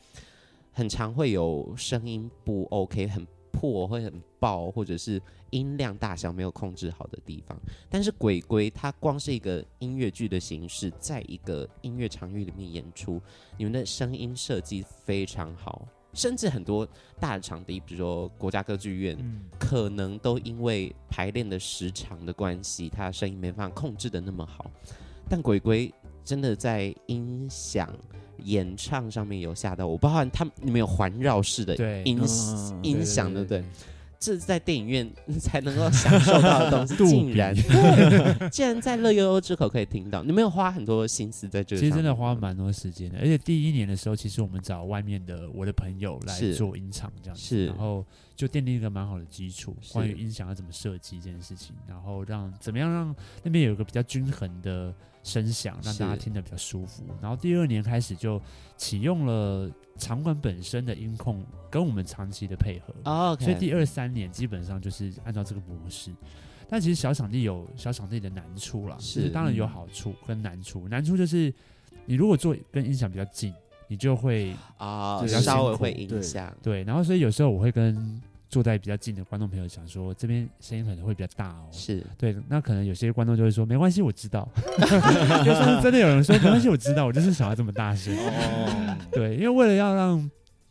[0.73, 7.59] 很常会有声音不 OK，很破，会很爆，或者是音量大小没有控制好的地方。
[7.89, 13.19] 但是鬼鬼它光是一个音乐剧的形式，在一个音乐场域里面演出，
[13.57, 15.89] 你们的声音设计非常好。
[16.17, 16.89] 甚至很多
[17.21, 24.71] 大的场地，比如说国家歌剧院，嗯、可能都因为排练的时长的关系，它声音没办法控制的那么好。
[25.29, 25.93] 但鬼鬼
[26.25, 27.89] 真的在音响
[28.39, 32.19] 演唱上面有吓到我，包含他们里面有环绕式的音
[32.83, 33.65] 音响，对不对？
[34.19, 35.09] 这是在电影院
[35.41, 37.55] 才能够享受到的东西， 竟然
[38.51, 40.23] 竟然在乐悠悠之口可以听到。
[40.23, 41.81] 你没有花很多心思在这里？
[41.81, 43.19] 其实真的花蛮多时间的。
[43.19, 48.05] 而且第一年的时候，其实我们找外面的我的朋友来做音场这样子，是然后
[48.37, 54.95] 就奠定一个蛮好的基础，关于音响要怎么设计这件事情，然后让怎么样让那边有一个比较均衡的
[55.25, 57.03] 声响，让大家听得比较舒服。
[57.21, 58.41] 然后第二年开始就
[58.77, 59.69] 启用了。
[59.99, 63.41] 场馆本身的音控跟我们长期的配合，oh.
[63.41, 66.15] 所以第二三年基本上就是按照这个模式。
[66.69, 70.87] 但其实小场地有小场地的难处啦，是当然有好处跟难处。
[70.87, 71.51] 难处就是
[72.05, 73.55] 你如果做跟音响比较近，
[73.89, 76.55] 你就会啊、oh, 稍微会影响。
[76.63, 78.21] 对，然后所以有时候我会跟。
[78.49, 81.69] 坐在比较近的观众朋友讲说，这边声音可能会比较大哦。
[81.73, 84.49] 是对，那可能有些观众就会说，没关系，我知道。
[85.45, 88.17] 就算是真的有人说，没关系，我知道，我就是想要这么大声。
[88.17, 90.31] 哦，对，因为为了要让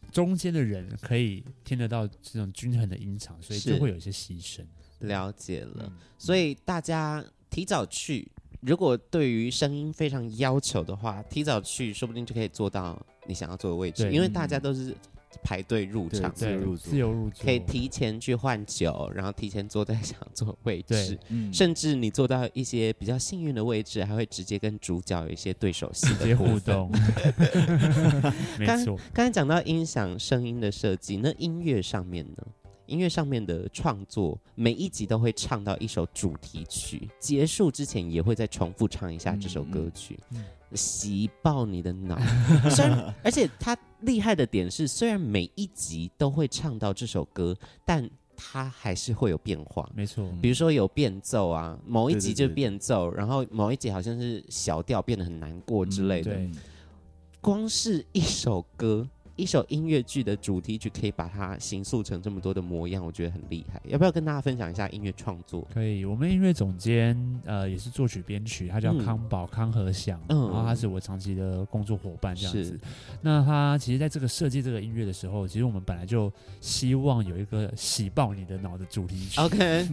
[0.09, 4.61] 中间的人可以听得到这种均衡的音场，所以就会有一些牺牲。
[4.99, 8.25] 了解了，嗯、所以大家提早去，
[8.65, 14.95] 如果对于声音非常要求的话，提早去，说不定就可以坐到你想要坐的位置，对因为大家都是。
[15.43, 26.89] 排队入场，自由入座，自由入座，可以提前去换酒，然后提前坐在想坐的位置，嗯、甚至你坐到一些比较幸运的位置，还会直接跟主角有一些对手戏的互动。
[28.57, 32.37] 没错，刚才讲到音响声音的设计，那音乐上面呢？
[32.87, 40.19] 音乐上面的创作，每一集都会唱到一首主题曲，结束之前也会再重复唱一下这首歌曲。
[40.31, 42.19] 嗯嗯洗爆你的脑！
[42.69, 49.89] 虽然，而且他厉害的点是，虽然每一集都会唱到这首歌，但他还是会有变化。
[49.95, 56.33] 没错，比如说有变奏啊，某一集就变奏，然后某一集好像是小调变得很难过之类的。
[56.33, 56.51] 对，
[57.39, 59.07] 光是一首歌。
[59.35, 63.81] 一首音乐剧的主题曲可以把它形塑成这么多的模样，我觉得很厉害。
[63.85, 65.67] 要不要跟大家分享一下音乐创作？
[65.73, 72.79] 可以，我们音乐总监呃也是作曲编曲，他叫康宝、嗯、康和祥，嗯，然后他是我长期的工作伙伴这样子。
[73.21, 79.41] 那他其实在这个设计这个音乐的时候，其实我们本来就希望有一个洗爆你的脑的主题曲。
[79.41, 79.87] OK，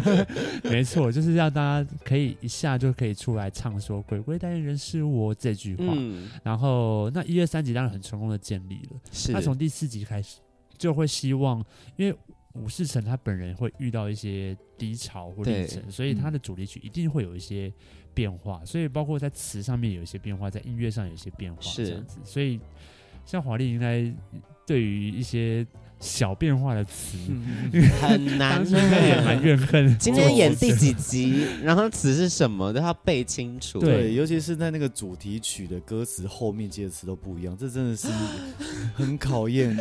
[0.64, 5.84] 没错，就是让大家可以一下就可以出来唱说“鬼鬼代言人是我”这句话。
[5.88, 8.77] 嗯、然后那一二三集当然很成功的建立。
[9.12, 10.40] 是他从第四集开始
[10.76, 11.64] 就会希望，
[11.96, 12.16] 因为
[12.52, 17.72] 武士成他本人会遇到一些低潮或历程，所以他的主题曲一定会有一些
[18.14, 22.18] 变化，嗯、所以包括在词上面有一些变化，在音乐上有一些变化，这样子。
[22.24, 22.60] 所以
[23.24, 24.14] 像华丽应该
[24.66, 25.66] 对于一些。
[26.00, 29.98] 小变化的词、嗯、 很难，应该也蛮怨恨。
[29.98, 33.80] 今天演第几集，然后词是什么都要背清楚。
[33.80, 38.06] 对，尤其是在那个主题曲的歌词后面接的词都不一样，这真的是
[38.94, 39.76] 很考验。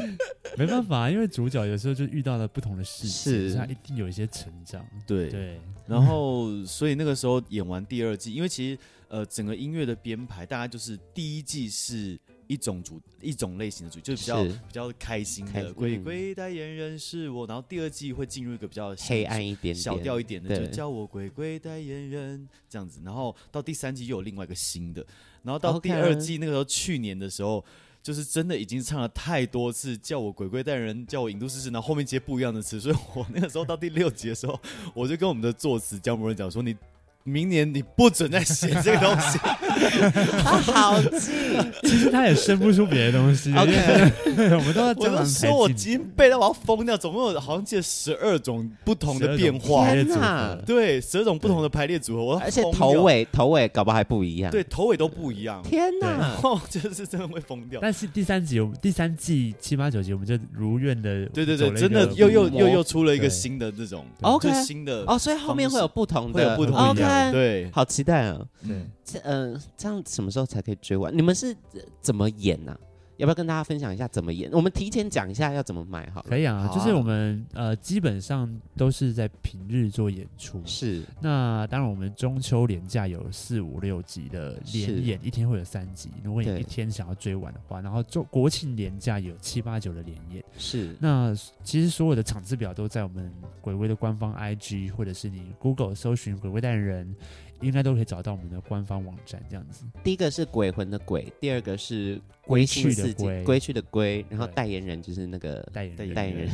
[0.58, 4.84] 没办法，因为主角有时候就遇到了不同的事情，是他一定有一些成长。
[5.06, 12.20] 对对，然后所以那个时候演完第二季，因为其实呃整个音乐的编排，大概就是第一季是。
[12.48, 15.74] 一种主一种类型的主，就是比较是比较开心的。
[15.74, 23.02] 鬼鬼代言人是我，然后第二季会进入一个比较黑暗一点点、小调一点的，就叫我鬼鬼代言人这样子。
[23.04, 25.06] 然后到第三季又有另外一个新的，
[25.44, 27.64] 然后到第二季那个时候，去年的时候。
[28.04, 34.58] 就是真的已经唱了太多次，叫我鬼鬼代言人，叫我引渡诗诗，然后后面接不一样的词，所以我那个时候到第六集的时候，
[34.94, 36.74] 我就跟我们的作词姜博仁讲说你。
[37.28, 39.38] 明年你不准再写这个东西，
[40.42, 41.32] 他好记，
[41.84, 43.54] 其实他也生不出别的东西。
[43.54, 43.74] OK，
[44.56, 56.34] 我们都要这样说，我已经背到我要疯掉，总共有好像记得十二种不同的变化，天哪，对，十二种不同的排列组合，我而且头尾头尾搞不好还不一样，对，头尾都不一样，天哪，
[56.70, 57.82] 就是真的会疯掉。
[57.82, 67.17] 但是第三集，我们第三季七八九集，我们就如愿的，对对对，真的又又又又出了一个新的这种，OK，新的哦，所以后面会有不同的，会有不同的。
[67.32, 68.46] 对，好期待啊！
[68.66, 71.16] 对，这嗯、呃，这样什么时候才可以追完？
[71.16, 71.56] 你们是
[72.02, 72.80] 怎么演呢、啊？
[73.18, 74.50] 要不要跟大家分享一下怎么演？
[74.52, 76.28] 我们提前讲一下要怎么买好了。
[76.30, 80.62] 可以啊，就是我们呃基本上都是在平日做演出。
[80.66, 81.04] 是。
[81.20, 86.10] 那当然，我们中秋连假有四五六集的连演，一天会有三集。
[86.24, 90.44] 如果你一天想要追完的话，然后中国庆连假有七八九的连演。
[90.58, 90.96] 是。
[91.00, 97.16] 那其实所有的场次表都在我们鬼威的官方 IG，或者是你 Google 搜寻“鬼威代言人”。
[97.62, 99.86] 应该都可以找到我们的官方网站，这样子。
[100.04, 106.14] 第一个是鬼魂的鬼，第二个是归去的归，归去的归，然后代言人就是那个代言人。
[106.14, 106.50] 代言人。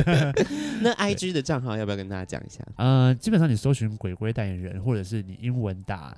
[0.82, 2.62] 那 IG 的账号要不要跟大家讲一下？
[2.76, 6.16] 呃，基本上你搜寻“鬼鬼代言人”，或者是你英文打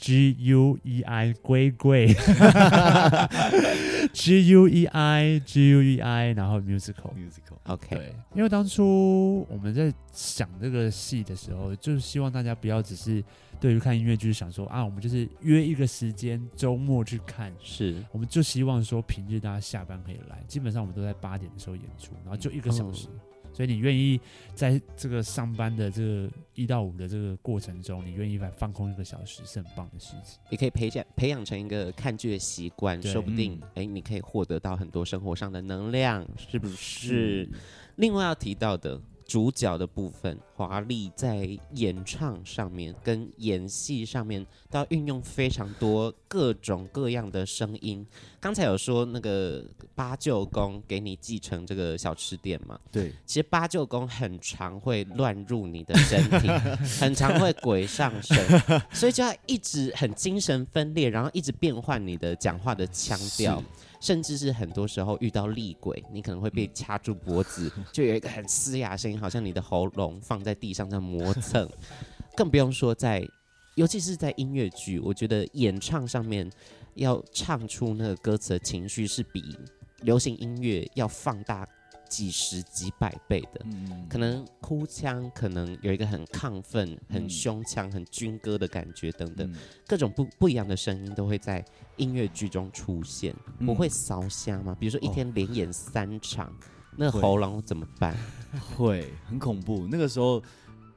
[0.00, 2.08] G U E I 龟龟，
[4.14, 7.58] G U E I G U E I，然后 musical musical。
[7.64, 13.22] OK，对，因为当初我们在想这个戏的时候，就是希望大家不要只是
[13.60, 23.20] 对于看音乐剧想说啊，我们就是约一个时间周末去看，是，我们就希望说平日大家下班可以来，基本上我们都在八点的时候演出，然后就一个小时，嗯、
[23.52, 24.20] 所以你愿意
[24.54, 30.38] 在这个上班的这个一到五的这个过程中，你愿意来放空一个小时，是很棒的事情。
[30.50, 37.48] 你可以培养培养成一个看剧的习惯，说不定哎、嗯，你可以获得到很多生活上的能量，是不是？
[37.52, 37.58] 嗯
[37.96, 38.98] 另外要提到的
[39.30, 48.04] 主角的部分，华丽在演唱上面跟演戏上面都要运用非常多各种各样的声音。
[48.40, 49.64] 刚才有说那个
[49.94, 52.76] 八舅公给你继承这个小吃店嘛？
[52.90, 56.48] 对，其实八舅公很常会乱入你的身体，
[56.98, 58.36] 很常会鬼上身，
[58.92, 63.62] 所以就要一直很精神分裂，然后一直变换你的讲话的腔调。
[64.00, 71.68] 甚至是很多时候遇到厉鬼，你可能会被掐住脖子， 就有一个很嘶哑的声音，好像你的喉咙放在地上在磨蹭。
[72.36, 73.26] 更不用说在，
[73.74, 76.50] 尤其是在音乐剧，我觉得演唱上面
[76.94, 79.56] 要唱出那个歌词的情绪，是比
[80.00, 81.66] 流行音乐要放大。
[82.10, 91.64] 几十几百倍的，嗯、可能哭腔，可能有一个很亢奋、很胸腔、很军歌的感觉等等，嗯、各种不不一样的声音都会在
[91.96, 93.34] 音乐剧中出现。
[93.60, 94.76] 嗯、我会烧瞎吗？
[94.78, 96.52] 比如说一天连演三场，哦、
[96.96, 98.16] 那喉咙怎么办？
[98.76, 99.86] 会很恐怖。
[99.88, 100.42] 那个时候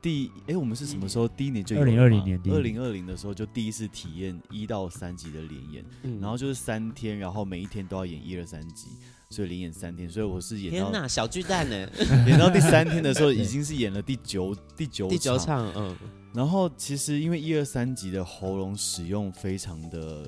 [0.01, 1.27] 第哎、欸，我们是什么时候？
[1.27, 8.87] 第一年就二零二零年，二零二零的时候就第一次体验一到三集的连演，嗯、然后就是三天，然后每一天都要演一二三集。
[9.33, 11.75] 所以连演三天，所以我是演到天哪，小巨蛋呢？
[12.29, 15.97] 演到第三天的时候， 已经是演了第九第九第九场，嗯。
[16.35, 20.23] 然后其实因为一二三集的喉咙使用非常的，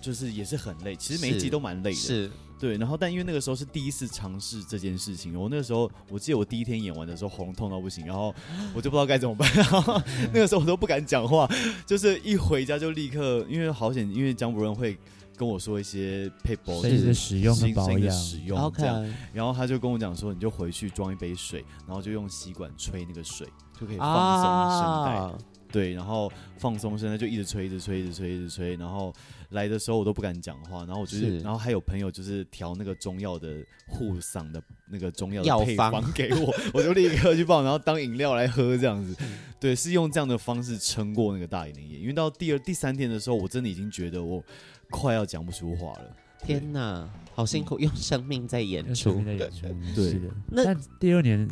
[0.00, 0.94] 就是也是很累。
[0.94, 2.30] 其实每一集都蛮累的，是。
[2.60, 8.32] 对，然后但因为那个时候是第一次尝试这件事情，我那个时候我记得我第一天演完的时候喉咙痛到不行，然后
[8.72, 10.00] 我就不知道该怎么办， 然后
[10.32, 11.48] 那个时候我都不敢讲话，
[11.84, 14.96] 就是一回家就立刻，因为好险，因为江博仁会。
[15.38, 23.46] 跟我说一些配播，声音的使用跟保养，使用这样，然后他就跟我讲说，你就回去装一杯水，然后就用吸管吹那个水，
[23.78, 25.20] 就可以放松声带。
[25.20, 25.38] 啊、
[25.70, 28.74] 对，然后放松声带就一直吹，一直吹，一直吹，一直吹。
[28.76, 29.14] 然后
[29.50, 39.14] 来的时候我都不敢讲话，然后我就是，是然后还有朋友就是调那个中药的护嗓的那个中药的配方给我， 我就立刻去放，然后当饮料来喝这样子。
[39.60, 41.98] 对，是用这样的方式撑过那个大年夜。
[41.98, 44.42] 因为到第二、第三天的时候，我真的已经觉得我。
[44.90, 46.16] 快要讲不出话了！
[46.44, 49.66] 天哪，好辛苦，用生命在演出，在演出。
[49.94, 50.28] 对，是的。
[50.48, 51.48] 那第二年，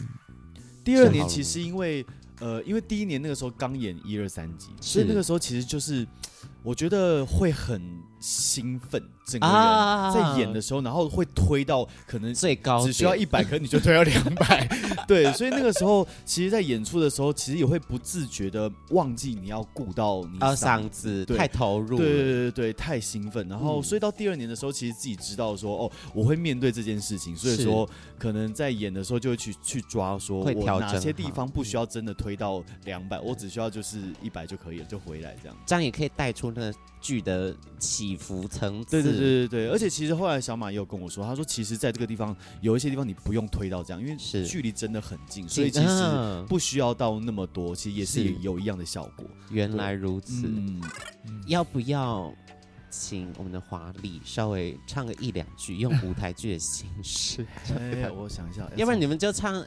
[0.84, 2.06] 第二年其实因为
[2.40, 6.06] 呃，因为第一年那个时候刚演一二三集，所以那个时候其实就是
[6.62, 7.82] 我觉得会很
[8.20, 14.68] 兴奋，整个人在演的时候，然后会推到可能最高，只需要一百，可能你就推到两百，
[15.08, 23.46] 对，所以那个时候，其实，在演出的时候，其实也会不自觉的忘记你要顾到你啊嗓子，太投入，对对对对，太兴奋。
[23.48, 27.88] 然后，所以到第二年的时候，其实自己知道说，哦，我会面对这件事情，所以说
[28.18, 35.56] 可能在演的时候就会去去抓，说我哪些地方不需要真的推到两百，我只需要就是一百就可以了，就回来这样。
[35.66, 38.90] 这样也可以带出那个剧的起伏层次。
[38.90, 49.26] 对对对对对，而且其实后来小马也有跟我说，他说其实在这个地方有一些地方你不用推到这样，因为距离真的很近，所以其实不需要到那么多，其实也是有一样的效果。
[49.50, 50.80] 原来如此，嗯，
[51.46, 52.32] 要不要
[52.90, 57.46] 请我们的华丽稍微唱个一两句，用舞台剧的形式？
[57.78, 59.64] 哎，我想一下， 要不然你们就唱。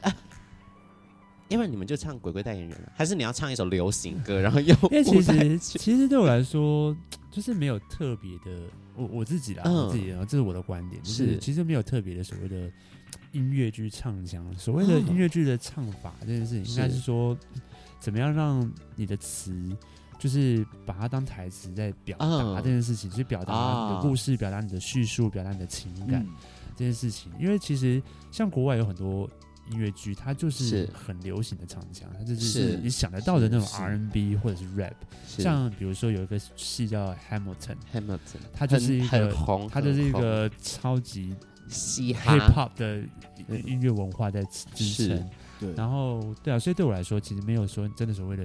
[1.50, 4.78] 要不然你们就唱《鬼鬼代言人》了，还是你要唱一首流行歌，然后用？
[4.82, 6.96] 因为其实其实对我来说，
[7.28, 8.62] 就是没有特别的，
[8.94, 12.70] 我我自己啦，嗯、我自己啊，这是我的观点，就是其实没有特别的所谓的
[13.32, 16.98] 音乐剧唱腔，所谓的音乐剧的唱法这件事情，应该是。
[16.98, 17.36] 说
[17.98, 19.54] 怎么样让你的词，
[20.18, 26.34] 就是把它当台词在表达这件事情，嗯、就是表达你的故事，表达你的叙述，表达你的情感、嗯、
[26.76, 27.30] 这件事情。
[27.38, 29.28] 因为其实像国外有很多。
[29.72, 34.94] 音乐剧它就是很流行的唱腔，它就是你想得到的那种 R&B 或者是 rap，
[35.24, 38.18] 像比如说有一个戏叫 Hamilton，Hamilton，
[38.52, 41.36] 它就是一个红，它就是一个超级
[41.70, 42.36] 嘻哈。
[42.36, 43.02] Hip hop 的
[43.64, 44.42] 音乐文化在
[44.74, 45.30] 支撑。
[45.58, 48.44] 对，然后对啊，所以对我来说，其实没有说真的所谓的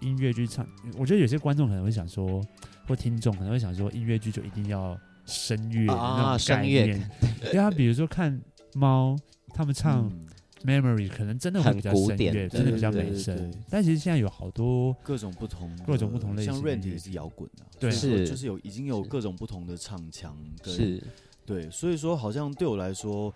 [0.00, 0.66] 音乐剧唱。
[0.98, 2.42] 我觉得有些观众可能会想说，
[2.86, 6.88] 或听众可能会想说，音乐剧就一定要声乐那种概念，
[7.44, 8.40] 因为他比如说看
[8.74, 9.16] 猫，
[9.54, 10.10] 他们唱。
[10.64, 13.54] Memory 可能真的会比较深乐，真的比较美声。
[13.70, 21.00] 但其实现在有好多各种不同、各种不同类型，像 Rent 也是摇滚的，对，是就是有已经有各种不同的唱腔，是，
[21.46, 23.32] 对，所以说好像对我来说。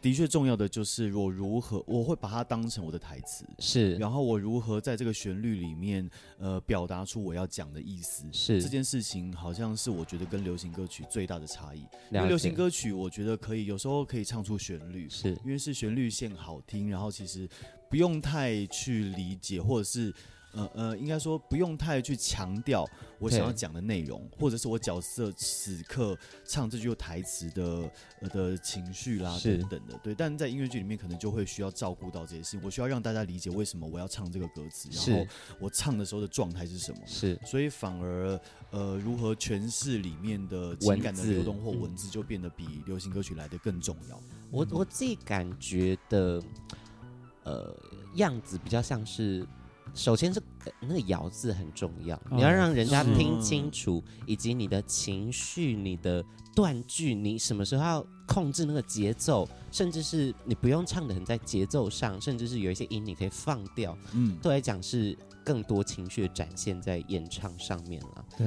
[0.00, 11.78] 的确，重要的就是我如何，我会把它当成我的台词，是，然后我如何在这个旋律里面，呃，表达出我要讲的意思，是这件事情，好像是我觉得跟流行歌曲最大的差异。
[12.10, 17.48] 因为流行歌曲，我觉得可以有时候可以唱出旋律，是因为是旋律线好听，然后其实
[17.88, 20.14] 不用太去理解，或者是。
[20.54, 22.88] 呃呃，应该说不用太去强调
[23.18, 27.90] 我想要讲的内容，或者是我角色此刻唱这句台词的
[28.20, 30.14] 呃的情绪啦等等的，对。
[30.14, 35.26] 但在音乐剧里面，可能就会需要照顾到这些事情，我需要让大家理解为什么我要唱这个歌词，然后
[35.58, 36.98] 我唱的时候的状态是什么。
[37.06, 38.38] 是，所以反而
[38.70, 44.20] 呃，如何诠释里面的情感的流动或文字，就变得比流行歌曲来的更重要。
[44.50, 46.42] 我我自己感觉的
[47.42, 47.76] 呃
[48.14, 49.44] 样子比较像是。
[49.94, 50.42] 首先是
[50.80, 56.24] 那个咬字很重要，你要让人家听清楚，以及你的情绪、你的
[56.54, 68.24] 断句，你什么时候要控制那个节奏，甚至是你不用唱得很在节奏上，甚至是有一些音你可以放掉，嗯，对来讲是更多情绪展现在演唱上面了。
[68.36, 68.46] 对，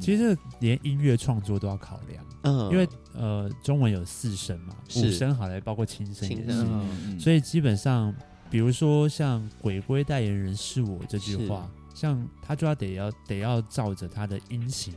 [0.00, 6.64] 其实连音乐创作都要考量，嗯，因为呃，中文有四声嘛，五声好来包括轻声也是，
[7.18, 8.14] 所以基本上。
[8.50, 14.94] 比如说像“鬼鬼代言人是我”这句话，像他就要得要得要照着他的音型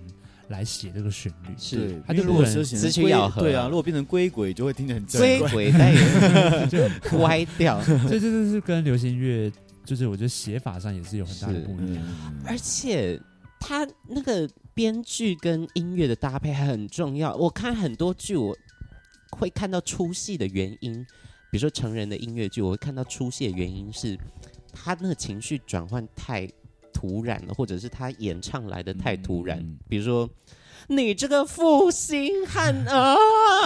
[0.49, 9.51] 来写这个旋律，是，他就如果词曲咬合，对啊，如果变成“鬼鬼”就会听得很鬼鬼代言人 就很歪掉， 所以这就是跟流行乐，
[9.83, 12.03] 就是我觉得写法上也是有很大的不一样，
[12.45, 13.19] 而且
[13.59, 17.35] 他那个编剧跟音乐的搭配还很重要。
[17.35, 18.55] 我看很多剧，我
[19.31, 21.05] 会看到出戏的原因。
[21.49, 24.17] 比如说成人的音乐剧，我会看到出戏的原因是，
[24.73, 26.47] 他那个情绪转换太
[26.93, 29.59] 突然了，或者是他演唱来的太突然。
[29.59, 30.29] 嗯、比如说，
[30.87, 33.15] 你这个负心汉啊，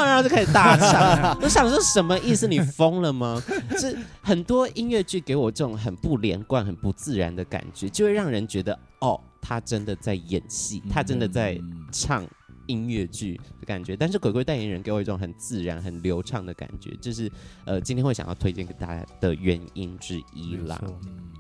[0.05, 1.38] 然后就开始大唱。
[1.41, 2.47] 我想说什么意思？
[2.47, 3.41] 你疯了吗？
[3.77, 11.59] 是很多音乐剧给我这种很不连贯、很不自然的感觉，就会让人觉得，哦，他真的在演戏，他真的在
[11.91, 12.27] 唱。
[12.72, 17.30] 音乐剧的感觉，但是鬼鬼代言人给我一种很自然、很流畅的感觉，就是
[17.65, 20.82] 呃，今天会想要推荐给大家的原因之一啦。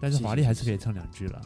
[0.01, 1.41] 但是华丽还是可以唱两句了，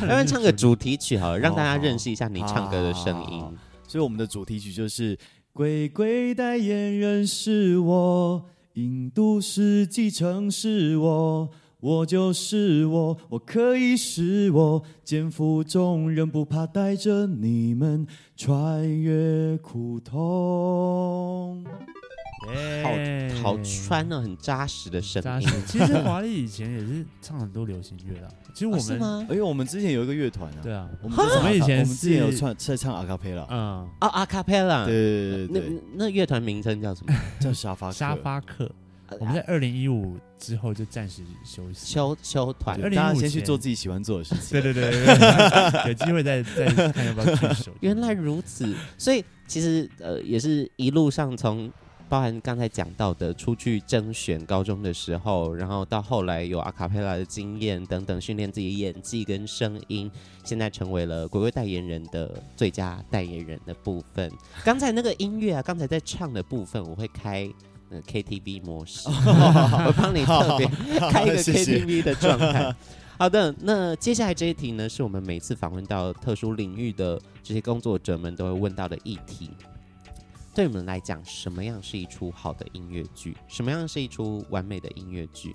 [0.00, 3.44] 要不然唱个主题曲好了，让大家认识一下你唱歌的声音。
[3.86, 5.18] 所以我们的主题曲就是
[5.52, 11.50] 鬼鬼代言人是我，印度世纪城是我。
[11.80, 18.04] 我就是我，我可以是我，肩负重任，不怕带着你们
[18.36, 21.64] 穿越苦痛。
[22.48, 25.48] Yeah 好好穿呢，很扎实的声音。
[25.68, 28.28] 其实华丽以前也是唱很多流行乐的。
[28.52, 30.58] 其实我们，因为、哦、我们之前有一个乐团啊。
[30.60, 33.46] 对啊，我们我们以前我们之前有唱在唱阿卡贝拉。
[33.50, 34.84] 嗯，哦，阿卡贝拉。
[34.84, 37.14] 对对对对，那那乐团名称叫什么？
[37.38, 38.68] 叫沙发沙发客。
[39.20, 44.60] 我们在二零一五之后就暂时休息休休团，大家先去做自己喜欢做的事情。
[44.60, 47.72] 对对对，对，有机会再再看要不要去休。
[47.80, 51.70] 原来如此，所以其实呃也是一路上从。
[52.10, 60.10] 包含刚才讲到的出去甄选高中的时候，然后到后来有阿卡贝拉的经验等等，训练自己演技跟声音，
[60.42, 64.32] 现在成为了鬼鬼代言人的最佳代言人的部分。
[64.64, 67.46] 刚才那个音乐啊，刚才在唱的部分，我会开
[67.90, 70.66] 呃 KTV 模式， 我帮你特别
[71.10, 72.74] 开一个 KTV 的状态。
[73.18, 79.50] 好的，那接下来这一题呢，是我们每次访问到特殊领域的这些工作者们都会问到的议题。
[80.54, 83.36] 对你们来讲，什么样是一出好的音乐剧？
[83.48, 85.54] 什么样是一出完美的音乐剧？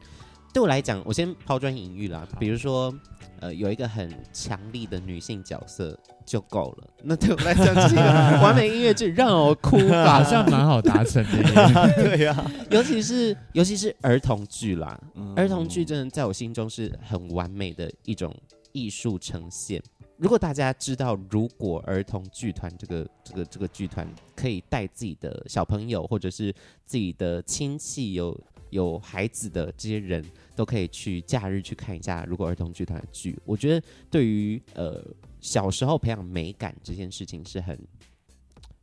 [0.53, 2.27] 对我来讲，我先抛砖引玉啦。
[2.39, 2.93] 比如说，
[3.39, 6.87] 呃，有一个很强力的女性角色就够了。
[7.03, 8.01] 那对我来讲，这个
[8.39, 11.93] 完美音乐剧让我哭吧，好像蛮好达成的。
[11.95, 18.31] 对呀、啊，尤其是尤其是儿童剧啦，嗯、儿童剧真的在我心中是很完美的一种
[18.73, 19.81] 艺术呈现。
[20.17, 26.53] 如果大家知道，如果儿童剧团这个这个这个剧团可以带自己的小朋友，或者是
[26.85, 28.39] 自己的亲戚有
[28.73, 30.23] 有孩子的这些人，
[30.55, 32.25] 都可以去假日去看一下。
[32.27, 35.01] 如果儿童剧团的剧，我觉得对于呃
[35.39, 37.79] 小时候培养美感这件事情是很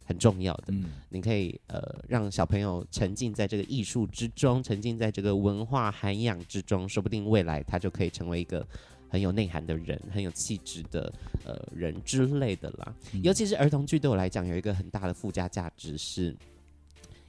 [0.05, 0.65] 很重要的。
[0.69, 8.67] 嗯，你可以呃让小朋友沉浸在这个艺术之中，沉浸在这个文化涵养之中，说不定未来他就可以成为一个。
[9.13, 11.13] 很有内涵的人，很有气质的
[11.45, 12.95] 呃人之类的啦。
[13.13, 16.33] 嗯、尤其是儿童剧对我来讲有一个很大的附加价值是，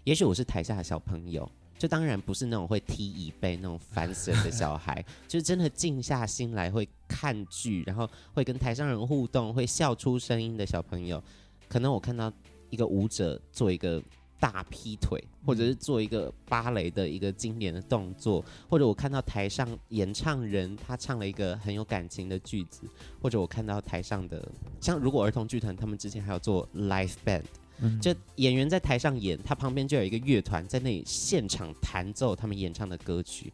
[0.03, 1.51] 也许我是台下的小朋友，
[1.81, 11.23] 就当然不是那种会踢椅背那种烦死人的小孩， 就是真的静下心来会看剧，然后会跟台上人互动，会笑出声音的小朋友。
[11.67, 12.31] 可能我看到
[12.69, 13.99] 一个舞者做一个。
[14.39, 22.87] 大劈腿，或者是做一个芭蕾的一个经典的动作，或者我看到台上演唱人他唱了一个很有感情的句子，
[23.21, 27.43] 或者我看到台上的像如果儿童剧团他们之前还有做 live band，
[27.81, 33.51] 嗯，就演员在台上演，他旁边就有一个乐团在那里现场弹奏他们演唱的歌曲。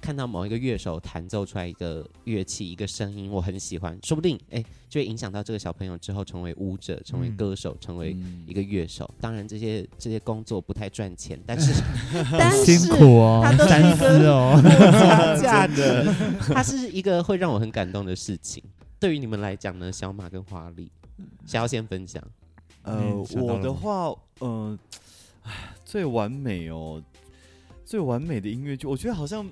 [0.00, 9.08] 看到某一个乐手弹奏出来一个乐器，一个声音，我很喜欢，说不定哎、欸，就会影响到这个小朋友之后成为舞者，成为歌手，嗯、成为一个乐手。
[9.20, 11.72] 当然，这些这些工作不太赚钱，但是
[12.36, 16.12] 但是辛苦哦，它都是一个哦，价的，
[16.52, 18.60] 它是一个会让我很感动的事情。
[18.98, 20.90] 对于你们来讲呢，小马跟华丽，
[21.46, 22.20] 想要先分享？
[22.82, 24.78] 呃，我的话，呃，
[25.84, 27.02] 最完美哦，
[27.84, 29.48] 最完美的音乐剧，我觉得好像。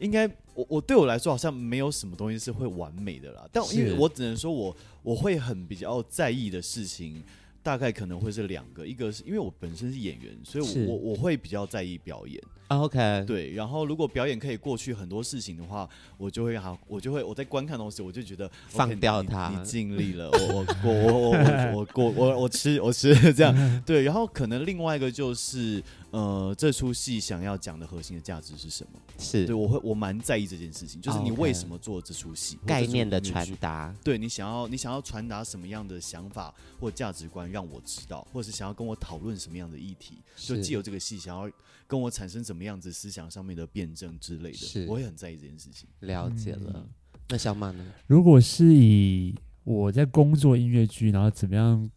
[0.00, 7.22] 应该我我对我来说好像没有什么东西是会完美的啦，但因为我只能说我我会很比较在意的事情，
[7.62, 12.42] 大概可能会是两个，一个是因为我本身是演员，所以我我我会比较在意表演。
[12.80, 21.36] OK，对，然后如果表演可以过去很多事情的话，我就会好，我就会我在观看东西，我就觉得放掉它，你尽力了， 我我我我
[21.72, 23.54] 我我我我吃我吃这样，
[23.84, 29.00] 对，然后可能另外一个就是，呃，这出戏想要讲的核心的价值是什么？
[29.18, 41.50] 是对，我会我蛮在意这件事情，就是你为什么做这出戏，概念的传达，对你想要你想要传达什么样的想法或价值观让我知道，或者是想要跟我讨论什么样的议题，就既有这个戏想要。
[41.86, 45.88] 跟我产生怎么样子思想上面的辩证之类的，是，我也很在意这件事情。
[46.00, 46.88] 了解了，嗯、
[47.28, 47.84] 那小马呢？
[48.06, 51.90] 如果是以我在工作音乐剧，然后怎么样，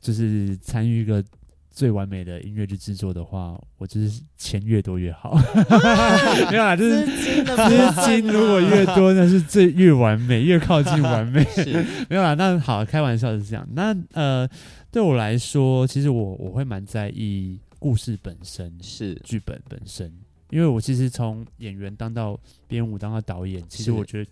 [0.00, 1.24] 就是参与一个。
[1.68, 5.36] 最完美的音乐剧制作的话，我就是钱越多越好。
[6.50, 11.46] 没有啦，就是资金如果越多，那是最越完美，越靠近完美。
[12.08, 13.68] 没有啦，那好，开玩笑是这样。
[13.74, 14.48] 那呃，
[14.90, 20.12] 对我来说，其实我我会蛮在意故事本身，是剧本本身，
[20.50, 24.30] 因为我其实从演员当到编舞，当到导演，其实我觉得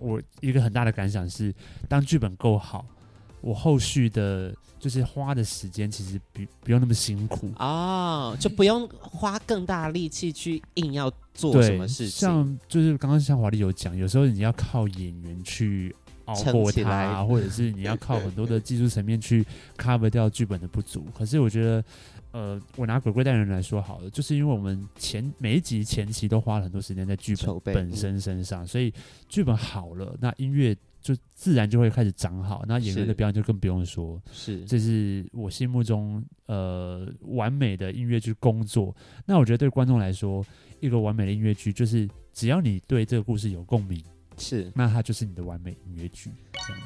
[0.00, 1.54] 我一个很大的感想是，
[1.86, 2.86] 当剧本够好。
[3.42, 12.20] 我后续的，就是花的时间，其实不不用那么辛苦啊，就不用花更大力气去硬要做什么事情。
[12.20, 21.06] 像就是刚刚像华丽有讲，有时候你要靠演员去熬过它，或者是你要靠很多的技术层面去 cover 掉剧本的不足。
[21.14, 21.84] 可是我觉得，
[22.38, 27.34] 呃，我拿鬼鬼代言人来说好了，就是因为我们前每一集前期都花了很多时间在剧
[27.64, 28.92] 本本身身上，所以
[29.28, 30.76] 剧本好了，那音乐。
[31.00, 38.94] 就自然就会开始长好，那演员的表演就更不用说，是，这是我心目中呃完美的音乐剧工作。
[39.24, 40.44] 那我觉得对观众来说，
[40.80, 44.02] 一个完美的音乐剧就是只要你对这个故事有共鸣，
[44.38, 46.30] 是，那它就是你的完美音乐剧。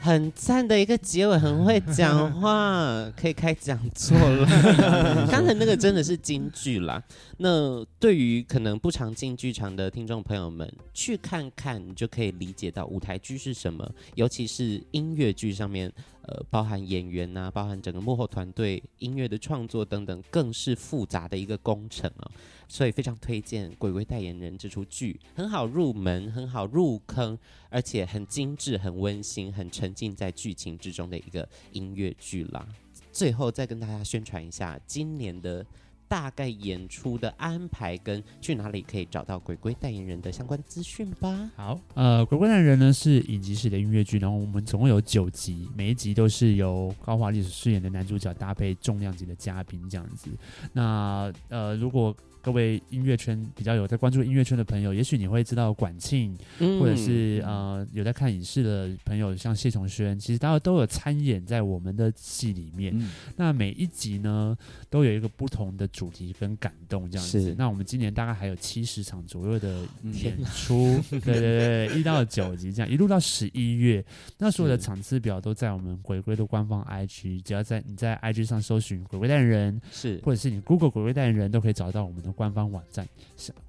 [0.00, 4.46] 很赞的一个结尾，很会讲话， 可以开讲座了。
[5.30, 7.02] 刚才那个真的是京剧啦。
[7.38, 15.92] 那对于可能不常进剧场的听众朋友们，去看看，你就可以理解到舞台剧是什么，尤其是音乐剧上面，
[16.22, 22.30] 呃，包含演员呐、啊，包含整个幕后团队、音乐的创作等等，更是复杂的一个工程啊。
[22.72, 32.66] 所以非常推荐《鬼鬼代言人》这出剧，很好入门，很好入坑，而且很精致、很温馨、很沉浸在剧情之中的一个音乐剧啦。
[33.12, 35.62] 最后再跟大家宣传一下今年的。
[36.08, 41.50] 大概演出的安排跟去哪里可以找到鬼鬼代言人的相关资讯吧。
[41.56, 50.30] 好，呃，鬼鬼代言人呢是影集式的音乐剧，然后我们总共有九集，每一集都是由高华丽所饰演的男主角搭配重量级的嘉宾这样子。
[50.74, 62.92] 那呃，如果各位音乐圈比较有在关注音乐圈的朋友，也许你会知道管庆，嗯、或者是呃有在看影视的朋友，像谢琼轩，其实大家都有参演在我们的戏里面。
[62.98, 64.56] 嗯、那每一集呢，
[64.90, 67.54] 都有一个不同的主题跟感动这样子。
[67.56, 74.04] 那我们今年大概还有七十场左右的演出，嗯、 对对对，一到九集这样，一路到十一月。
[74.38, 82.31] 那所有的场次表都在我们回归的官方 IG，只要在你在 IG 上搜寻“鬼鬼代言人”，是或者是你 Google“ 鬼鬼代言人”，都可以找到我们的。
[82.32, 83.06] 官方网站，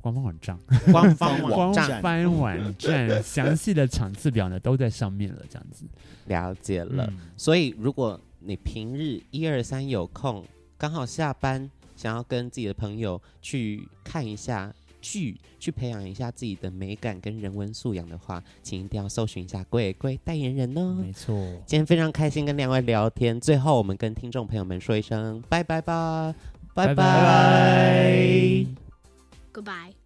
[0.02, 0.58] 官方网站，
[0.92, 5.86] 官方网站，官方网站， 详细的场次表呢都在上面了，这样子
[6.28, 7.06] 了解了。
[7.08, 10.44] 嗯、所以，如果你平日一二三有空，
[10.78, 20.96] 刚好下班，想要跟自己的朋友去看一下剧，去培养一下自己的美感跟人文素养的话，请一定要搜寻一下贵贵代言人哦。
[21.02, 21.36] 没错，
[21.66, 26.34] 今天非常开心跟两位聊天，最后我们跟听众朋友们说一声拜拜吧。
[26.74, 28.66] 拜拜。
[29.54, 30.03] Goodbye。